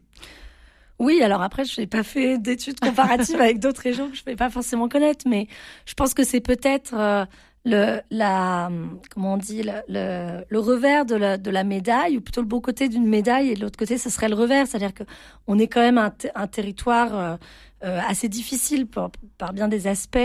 Oui, 1.03 1.21
alors 1.21 1.43
après, 1.43 1.65
je 1.65 1.81
n'ai 1.81 1.89
pas 1.89 2.05
fait 2.05 2.39
d'études 2.39 2.79
comparatives 2.79 3.41
avec 3.41 3.59
d'autres 3.61 3.81
régions 3.81 4.09
que 4.09 4.15
je 4.15 4.23
ne 4.23 4.27
vais 4.27 4.37
pas 4.37 4.51
forcément 4.51 4.89
connaître, 4.89 5.25
mais 5.29 5.49
je 5.85 5.95
pense 5.95 6.15
que 6.15 6.23
c'est 6.23 6.41
peut-être 6.41 6.95
euh, 6.95 7.25
le, 7.65 8.01
la, 8.11 8.71
comment 9.11 9.35
on 9.35 9.37
dit, 9.37 9.63
le, 9.63 9.73
le, 9.89 10.45
le, 10.49 10.59
revers 10.59 11.07
de 11.07 11.15
la, 11.15 11.39
de 11.39 11.51
la 11.51 11.65
médaille, 11.65 12.17
ou 12.17 12.21
plutôt 12.21 12.41
le 12.41 12.47
beau 12.47 12.61
côté 12.61 12.89
d'une 12.89 13.07
médaille, 13.07 13.51
et 13.51 13.55
de 13.55 13.61
l'autre 13.61 13.79
côté, 13.79 13.99
ce 13.99 14.11
serait 14.11 14.29
le 14.29 14.35
revers. 14.35 14.67
C'est-à-dire 14.67 14.95
que 14.95 15.05
on 15.47 15.59
est 15.59 15.69
quand 15.69 15.81
même 15.81 15.99
un, 15.99 16.13
un 16.35 16.47
territoire 16.47 17.15
euh, 17.15 17.37
euh, 17.85 18.01
assez 18.07 18.29
difficile 18.29 18.87
par, 18.87 19.11
par, 19.39 19.53
bien 19.53 19.69
des 19.69 19.87
aspects, 19.87 20.19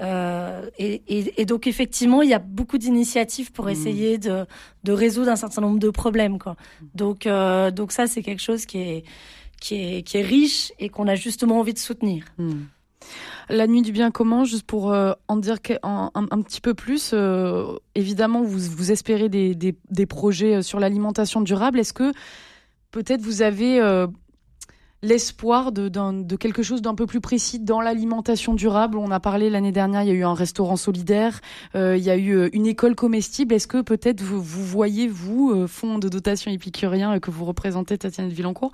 euh, 0.00 0.68
et, 0.78 1.02
et, 1.08 1.40
et, 1.40 1.44
donc 1.46 1.66
effectivement, 1.66 2.22
il 2.22 2.28
y 2.28 2.34
a 2.34 2.38
beaucoup 2.38 2.78
d'initiatives 2.78 3.50
pour 3.52 3.66
mmh. 3.66 3.70
essayer 3.70 4.18
de, 4.18 4.46
de 4.84 4.92
résoudre 4.92 5.30
un 5.30 5.36
certain 5.36 5.62
nombre 5.62 5.78
de 5.78 5.90
problèmes. 5.90 6.38
Quoi. 6.38 6.56
Donc, 6.94 7.26
euh, 7.26 7.70
donc 7.70 7.92
ça, 7.92 8.06
c'est 8.06 8.22
quelque 8.22 8.42
chose 8.42 8.66
qui 8.66 8.78
est, 8.78 9.04
qui 9.60 9.74
est, 9.76 10.02
qui 10.02 10.18
est 10.18 10.22
riche 10.22 10.72
et 10.78 10.88
qu'on 10.88 11.08
a 11.08 11.14
justement 11.14 11.60
envie 11.60 11.74
de 11.74 11.78
soutenir. 11.78 12.24
Mmh. 12.36 12.52
La 13.50 13.66
nuit 13.66 13.82
du 13.82 13.92
bien 13.92 14.10
commun, 14.10 14.44
juste 14.44 14.66
pour 14.66 14.92
euh, 14.92 15.12
en 15.26 15.36
dire 15.36 15.56
un, 15.82 16.42
petit 16.42 16.60
peu 16.60 16.74
plus, 16.74 17.12
euh, 17.14 17.76
évidemment, 17.94 18.42
vous, 18.42 18.92
espérez 18.92 19.28
des, 19.28 20.06
projets 20.06 20.56
euh, 20.56 20.62
sur 20.62 20.80
l'alimentation 20.80 21.40
durable. 21.40 21.78
Est-ce 21.78 21.94
que 21.94 22.12
peut-être 22.90 23.22
vous 23.22 23.40
avez 23.42 23.80
l'espoir 25.00 25.72
de, 25.72 26.36
quelque 26.36 26.62
chose 26.62 26.82
d'un 26.82 26.94
peu 26.94 27.06
plus 27.06 27.20
précis 27.20 27.58
dans 27.58 27.80
l'alimentation 27.80 28.52
durable? 28.52 28.98
On 28.98 29.10
a 29.10 29.20
parlé 29.20 29.48
l'année 29.48 29.72
dernière, 29.72 30.02
il 30.02 30.08
y 30.08 30.12
a 30.12 30.14
eu 30.14 30.24
un 30.24 30.34
restaurant 30.34 30.76
solidaire, 30.76 31.40
il 31.74 31.98
y 31.98 32.10
a 32.10 32.18
eu 32.18 32.48
une 32.52 32.66
école 32.66 32.94
comestible. 32.94 33.54
Est-ce 33.54 33.66
que 33.66 33.80
peut-être 33.80 34.20
vous, 34.20 34.42
vous, 34.42 34.64
voyez, 34.64 35.08
vous, 35.08 35.66
fonds 35.66 35.98
de 35.98 36.08
dotation 36.10 36.50
épicurien 36.50 37.18
que 37.18 37.30
vous 37.30 37.46
représentez, 37.46 37.96
Tatiana 37.96 38.28
de 38.28 38.34
Villancourt, 38.34 38.72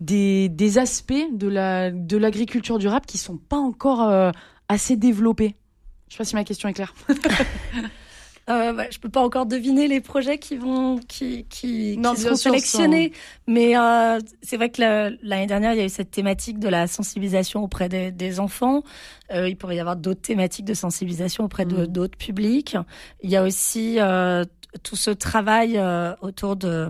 des, 0.00 0.48
des 0.48 0.78
aspects 0.78 1.14
de 1.32 1.48
la 1.48 1.90
de 1.90 2.16
l'agriculture 2.16 2.78
durable 2.78 3.06
qui 3.06 3.18
sont 3.18 3.36
pas 3.36 3.56
encore 3.56 4.02
euh, 4.02 4.30
assez 4.68 4.96
développés. 4.96 5.56
Je 6.08 6.14
sais 6.14 6.18
pas 6.18 6.24
si 6.24 6.34
ma 6.34 6.44
question 6.44 6.68
est 6.68 6.74
claire. 6.74 6.94
Euh, 8.48 8.72
bah, 8.72 8.84
je 8.90 8.98
peux 8.98 9.10
pas 9.10 9.20
encore 9.20 9.44
deviner 9.44 9.88
les 9.88 10.00
projets 10.00 10.38
qui 10.38 10.56
vont 10.56 10.98
qui 11.06 11.44
qui, 11.50 11.98
non, 11.98 12.14
qui 12.14 12.22
seront 12.22 12.34
sélectionnés, 12.34 13.12
mais 13.46 13.76
euh, 13.76 14.18
c'est 14.40 14.56
vrai 14.56 14.70
que 14.70 14.80
l'année 15.22 15.46
dernière 15.46 15.74
il 15.74 15.78
y 15.78 15.82
a 15.82 15.84
eu 15.84 15.90
cette 15.90 16.10
thématique 16.10 16.58
de 16.58 16.68
la 16.68 16.86
sensibilisation 16.86 17.62
auprès 17.62 17.90
des, 17.90 18.10
des 18.10 18.40
enfants. 18.40 18.84
Euh, 19.32 19.50
il 19.50 19.56
pourrait 19.56 19.76
y 19.76 19.80
avoir 19.80 19.96
d'autres 19.96 20.22
thématiques 20.22 20.64
de 20.64 20.72
sensibilisation 20.72 21.44
auprès 21.44 21.66
mmh. 21.66 21.88
d'autres 21.88 22.16
publics. 22.16 22.74
Il 23.22 23.28
y 23.28 23.36
a 23.36 23.42
aussi 23.42 23.98
tout 24.82 24.96
ce 24.96 25.10
travail 25.10 25.78
autour 26.22 26.56
de 26.56 26.88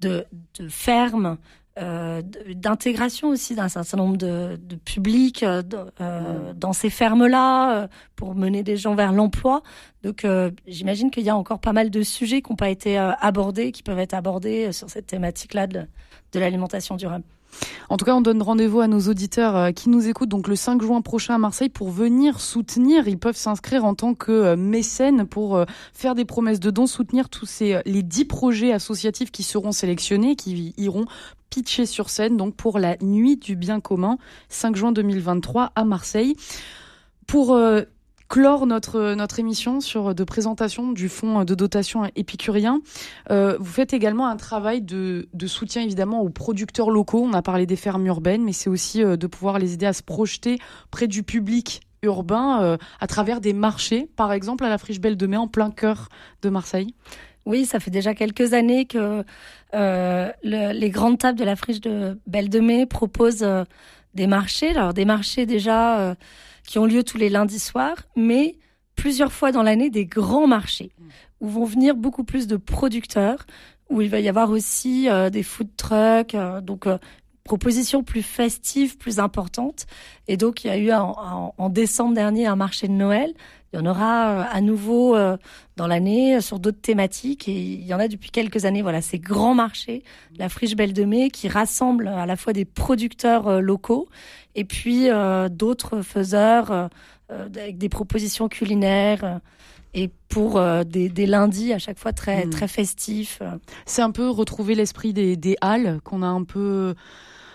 de, 0.00 0.24
de 0.58 0.68
fermes, 0.68 1.36
euh, 1.80 2.22
d'intégration 2.54 3.28
aussi 3.28 3.56
d'un 3.56 3.68
certain 3.68 3.96
nombre 3.96 4.16
de, 4.16 4.56
de 4.62 4.76
publics 4.76 5.42
euh, 5.42 5.60
euh 6.00 6.52
mm. 6.52 6.58
dans 6.58 6.72
ces 6.72 6.88
fermes-là 6.88 7.88
pour 8.14 8.36
mener 8.36 8.62
des 8.62 8.76
gens 8.76 8.94
vers 8.94 9.12
l'emploi. 9.12 9.62
Donc 10.02 10.26
j'imagine 10.66 11.10
qu'il 11.10 11.24
y 11.24 11.30
a 11.30 11.36
encore 11.36 11.60
pas 11.60 11.72
mal 11.72 11.90
de 11.90 12.02
sujets 12.02 12.42
qui 12.42 12.52
n'ont 12.52 12.56
pas 12.56 12.70
été 12.70 12.96
abordés, 12.98 13.72
qui 13.72 13.82
peuvent 13.82 13.98
être 13.98 14.14
abordés 14.14 14.70
sur 14.72 14.90
cette 14.90 15.06
thématique-là 15.06 15.66
de, 15.66 15.86
de 16.32 16.38
l'alimentation 16.40 16.96
durable. 16.96 17.24
En 17.88 17.96
tout 17.96 18.04
cas, 18.04 18.14
on 18.14 18.20
donne 18.20 18.42
rendez-vous 18.42 18.80
à 18.80 18.88
nos 18.88 19.00
auditeurs 19.00 19.56
euh, 19.56 19.70
qui 19.72 19.88
nous 19.88 20.08
écoutent 20.08 20.28
donc 20.28 20.48
le 20.48 20.56
5 20.56 20.82
juin 20.82 21.00
prochain 21.02 21.34
à 21.34 21.38
Marseille 21.38 21.68
pour 21.68 21.90
venir 21.90 22.40
soutenir. 22.40 23.08
Ils 23.08 23.18
peuvent 23.18 23.36
s'inscrire 23.36 23.84
en 23.84 23.94
tant 23.94 24.14
que 24.14 24.32
euh, 24.32 24.56
mécènes 24.56 25.26
pour 25.26 25.56
euh, 25.56 25.64
faire 25.92 26.14
des 26.14 26.24
promesses 26.24 26.60
de 26.60 26.70
dons, 26.70 26.86
soutenir 26.86 27.28
tous 27.28 27.46
ces 27.46 27.80
les 27.86 28.02
10 28.02 28.24
projets 28.26 28.72
associatifs 28.72 29.30
qui 29.30 29.42
seront 29.42 29.72
sélectionnés, 29.72 30.36
qui 30.36 30.74
iront 30.76 31.04
pitcher 31.50 31.86
sur 31.86 32.10
scène 32.10 32.36
donc 32.36 32.54
pour 32.56 32.78
la 32.78 32.96
nuit 33.00 33.36
du 33.36 33.56
bien 33.56 33.80
commun 33.80 34.18
5 34.48 34.76
juin 34.76 34.92
2023 34.92 35.72
à 35.74 35.84
Marseille. 35.84 36.36
Clore 38.28 38.66
notre, 38.66 39.14
notre 39.14 39.38
émission 39.38 39.80
sur 39.80 40.14
de 40.14 40.24
présentation 40.24 40.92
du 40.92 41.08
fonds 41.08 41.44
de 41.44 41.54
dotation 41.54 42.10
épicurien. 42.16 42.80
Euh, 43.30 43.56
vous 43.58 43.72
faites 43.72 43.92
également 43.92 44.26
un 44.26 44.36
travail 44.36 44.80
de, 44.82 45.28
de, 45.32 45.46
soutien 45.46 45.82
évidemment 45.82 46.22
aux 46.22 46.30
producteurs 46.30 46.90
locaux. 46.90 47.22
On 47.22 47.32
a 47.32 47.42
parlé 47.42 47.66
des 47.66 47.76
fermes 47.76 48.06
urbaines, 48.06 48.42
mais 48.42 48.52
c'est 48.52 48.70
aussi 48.70 49.02
euh, 49.02 49.16
de 49.16 49.26
pouvoir 49.26 49.58
les 49.58 49.74
aider 49.74 49.86
à 49.86 49.92
se 49.92 50.02
projeter 50.02 50.58
près 50.90 51.06
du 51.06 51.22
public 51.22 51.82
urbain 52.04 52.62
euh, 52.62 52.76
à 53.00 53.06
travers 53.06 53.40
des 53.40 53.52
marchés, 53.52 54.08
par 54.16 54.32
exemple 54.32 54.64
à 54.64 54.68
la 54.68 54.78
Friche 54.78 55.00
Belle 55.00 55.16
de 55.16 55.26
Mai 55.26 55.36
en 55.36 55.48
plein 55.48 55.70
cœur 55.70 56.08
de 56.42 56.48
Marseille. 56.48 56.94
Oui, 57.46 57.66
ça 57.66 57.80
fait 57.80 57.90
déjà 57.90 58.14
quelques 58.14 58.54
années 58.54 58.86
que 58.86 59.24
euh, 59.74 60.30
le, 60.42 60.72
les 60.72 60.90
grandes 60.90 61.18
tables 61.18 61.38
de 61.38 61.44
la 61.44 61.56
Friche 61.56 61.80
de 61.80 62.18
Belle 62.26 62.48
de 62.48 62.60
Mai 62.60 62.86
proposent 62.86 63.42
euh, 63.42 63.64
des 64.14 64.26
marchés. 64.26 64.70
Alors 64.70 64.94
des 64.94 65.04
marchés 65.04 65.44
déjà 65.44 66.14
qui 66.66 66.78
ont 66.78 66.86
lieu 66.86 67.04
tous 67.04 67.18
les 67.18 67.28
lundis 67.28 67.60
soirs, 67.60 67.96
mais 68.16 68.56
plusieurs 68.96 69.32
fois 69.32 69.52
dans 69.52 69.62
l'année 69.62 69.90
des 69.90 70.06
grands 70.06 70.46
marchés 70.46 70.92
où 71.40 71.48
vont 71.48 71.64
venir 71.64 71.94
beaucoup 71.94 72.24
plus 72.24 72.46
de 72.46 72.56
producteurs, 72.56 73.46
où 73.90 74.00
il 74.00 74.08
va 74.08 74.20
y 74.20 74.28
avoir 74.28 74.50
aussi 74.50 75.08
euh, 75.08 75.30
des 75.30 75.42
food 75.42 75.68
trucks, 75.76 76.34
euh, 76.34 76.60
donc 76.60 76.86
euh, 76.86 76.98
propositions 77.44 78.02
plus 78.02 78.22
festives, 78.22 78.96
plus 78.96 79.18
importantes. 79.18 79.86
Et 80.28 80.36
donc 80.36 80.64
il 80.64 80.68
y 80.68 80.70
a 80.70 80.78
eu 80.78 80.92
en, 80.92 81.68
décembre 81.68 82.14
dernier 82.14 82.46
un 82.46 82.56
marché 82.56 82.88
de 82.88 82.92
Noël. 82.92 83.32
Il 83.72 83.76
y 83.76 83.82
en 83.82 83.86
aura 83.86 84.42
à 84.44 84.60
nouveau 84.60 85.16
dans 85.76 85.86
l'année 85.88 86.40
sur 86.40 86.60
d'autres 86.60 86.80
thématiques 86.80 87.48
et 87.48 87.52
il 87.52 87.84
y 87.84 87.92
en 87.92 87.98
a 87.98 88.06
depuis 88.06 88.30
quelques 88.30 88.64
années. 88.64 88.82
Voilà, 88.82 89.02
ces 89.02 89.18
grands 89.18 89.54
marchés, 89.54 90.04
la 90.38 90.48
Friche 90.48 90.76
Belle 90.76 90.92
de 90.92 91.04
Mai, 91.04 91.28
qui 91.28 91.48
rassemble 91.48 92.06
à 92.06 92.24
la 92.24 92.36
fois 92.36 92.52
des 92.52 92.64
producteurs 92.64 93.60
locaux 93.60 94.08
et 94.54 94.64
puis 94.64 95.10
euh, 95.10 95.48
d'autres 95.48 96.02
faiseurs 96.02 96.70
euh, 96.70 96.88
euh, 97.30 97.46
avec 97.46 97.78
des 97.78 97.88
propositions 97.88 98.48
culinaires 98.48 99.40
et 99.94 100.10
pour 100.28 100.60
des, 100.84 101.08
des, 101.08 101.26
lundis 101.26 101.72
à 101.72 101.78
chaque 101.78 101.98
fois 102.00 102.12
très, 102.12 102.46
hmm. 102.46 102.50
très 102.50 102.66
festifs. 102.66 103.40
C'est 103.86 104.02
un 104.02 104.10
peu 104.10 104.28
retrouver 104.28 104.74
l'esprit 104.74 105.12
des, 105.12 105.36
des 105.36 105.56
halles 105.60 106.00
qu'on 106.02 106.22
a 106.22 106.26
un 106.26 106.42
peu 106.42 106.96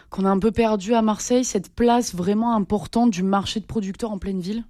qu'on 0.09 0.25
a 0.25 0.29
un 0.29 0.39
peu 0.39 0.51
perdu 0.51 0.93
à 0.93 1.01
Marseille, 1.01 1.43
cette 1.43 1.73
place 1.73 2.15
vraiment 2.15 2.55
importante 2.55 3.11
du 3.11 3.23
marché 3.23 3.59
de 3.59 3.65
producteurs 3.65 4.11
en 4.11 4.17
pleine 4.17 4.39
ville? 4.39 4.63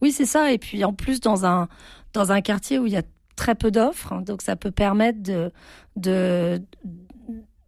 Oui, 0.00 0.12
c'est 0.12 0.26
ça. 0.26 0.52
Et 0.52 0.58
puis 0.58 0.84
en 0.84 0.92
plus 0.92 1.20
dans 1.20 1.46
un 1.46 1.68
dans 2.12 2.32
un 2.32 2.40
quartier 2.40 2.78
où 2.78 2.86
il 2.86 2.92
y 2.92 2.96
a 2.96 3.02
très 3.36 3.54
peu 3.54 3.70
d'offres, 3.70 4.20
donc 4.22 4.42
ça 4.42 4.56
peut 4.56 4.70
permettre 4.70 5.22
de 5.22 5.50
de 5.96 6.60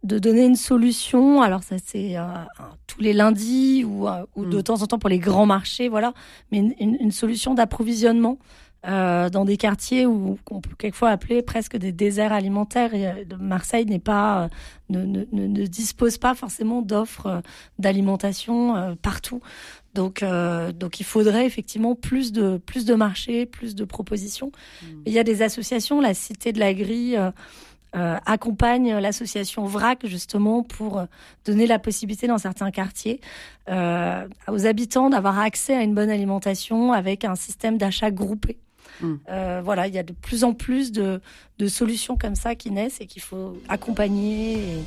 de 0.03 0.19
donner 0.19 0.45
une 0.45 0.55
solution. 0.55 1.41
Alors 1.41 1.63
ça 1.63 1.77
c'est 1.83 2.17
euh, 2.17 2.23
tous 2.85 3.01
les 3.01 3.13
lundis 3.13 3.83
ou, 3.83 4.07
euh, 4.07 4.25
ou 4.35 4.45
de 4.45 4.59
mm. 4.59 4.63
temps 4.63 4.81
en 4.83 4.85
temps 4.85 4.99
pour 4.99 5.09
les 5.09 5.19
grands 5.19 5.47
marchés, 5.47 5.89
voilà. 5.89 6.13
Mais 6.51 6.59
une, 6.59 6.97
une 6.99 7.11
solution 7.11 7.55
d'approvisionnement 7.55 8.37
euh, 8.87 9.29
dans 9.29 9.45
des 9.45 9.57
quartiers 9.57 10.05
où 10.05 10.37
qu'on 10.45 10.61
peut 10.61 10.75
quelquefois 10.77 11.09
appeler 11.09 11.41
presque 11.41 11.77
des 11.77 11.91
déserts 11.91 12.33
alimentaires. 12.33 12.93
Et, 12.93 13.07
euh, 13.07 13.13
Marseille 13.39 13.85
n'est 13.85 13.99
pas 13.99 14.49
ne, 14.89 15.03
ne, 15.03 15.25
ne, 15.31 15.65
dispose 15.65 16.17
pas 16.17 16.35
forcément 16.35 16.81
d'offres 16.81 17.41
d'alimentation 17.79 18.95
partout. 19.01 19.41
Donc, 19.93 20.23
donc 20.77 20.99
il 20.99 21.05
faudrait 21.05 21.45
effectivement 21.45 21.95
plus 21.95 22.31
de 22.31 22.57
plus 22.57 22.85
de 22.85 22.93
marchés, 22.93 23.45
plus 23.45 23.75
de 23.75 23.85
propositions. 23.85 24.51
Mm. 24.81 24.85
Il 25.05 25.13
y 25.13 25.19
a 25.19 25.23
des 25.23 25.41
associations, 25.41 26.01
la 26.01 26.13
Cité 26.13 26.51
de 26.51 26.59
la 26.59 26.73
Grille 26.73 27.17
euh, 27.95 28.17
accompagne 28.25 28.97
l'association 28.97 29.63
VRAC 29.63 30.05
justement 30.05 30.63
pour 30.63 30.99
euh, 30.99 31.05
donner 31.45 31.65
la 31.65 31.79
possibilité 31.79 32.27
dans 32.27 32.37
certains 32.37 32.69
quartiers 32.69 33.21
euh, 33.69 34.27
aux 34.49 34.65
habitants 34.65 35.09
d'avoir 35.09 35.39
accès 35.39 35.73
à 35.73 35.81
une 35.81 35.95
bonne 35.95 36.09
alimentation 36.09 36.91
avec 36.91 37.23
un 37.23 37.35
système 37.35 37.77
d'achat 37.77 38.11
groupé. 38.11 38.57
Hmm. 39.01 39.15
voilà, 39.63 39.87
il 39.87 39.93
y 39.93 39.99
a 39.99 40.03
de 40.03 40.13
plus 40.13 40.43
en 40.43 40.53
plus 40.53 40.91
de, 40.91 41.21
de 41.59 41.67
solutions 41.67 42.17
comme 42.17 42.35
ça 42.35 42.55
qui 42.55 42.71
naissent 42.71 43.01
et 43.01 43.05
qu'il 43.05 43.21
faut 43.21 43.57
accompagner. 43.67 44.53
Et 44.53 44.83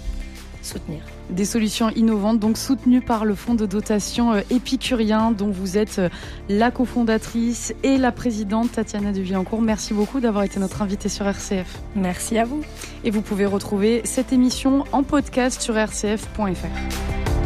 soutenir. 0.62 1.00
Des 1.30 1.44
solutions 1.44 1.90
innovantes, 1.90 2.38
donc 2.38 2.56
soutenues 2.56 3.00
par 3.00 3.24
le 3.24 3.34
fonds 3.34 3.54
de 3.54 3.66
dotation 3.66 4.32
euh, 4.32 4.40
épicurien, 4.50 5.30
dont 5.30 5.50
vous 5.50 5.76
êtes 5.78 5.98
euh, 5.98 6.08
la 6.48 6.70
cofondatrice 6.70 7.74
et 7.82 7.96
la 7.96 8.12
présidente 8.12 8.72
Tatiana 8.72 9.12
de 9.12 9.20
Villancourt. 9.20 9.62
Merci 9.62 9.94
beaucoup 9.94 10.20
d'avoir 10.20 10.44
été 10.44 10.60
notre 10.60 10.82
invitée 10.82 11.08
sur 11.08 11.26
RCF. 11.26 11.80
Merci 11.96 12.38
à 12.38 12.44
vous. 12.44 12.62
Et 13.04 13.10
vous 13.10 13.22
pouvez 13.22 13.46
retrouver 13.46 14.02
cette 14.04 14.32
émission 14.32 14.84
en 14.92 15.02
podcast 15.02 15.60
sur 15.60 15.74
rcf.fr. 15.74 17.37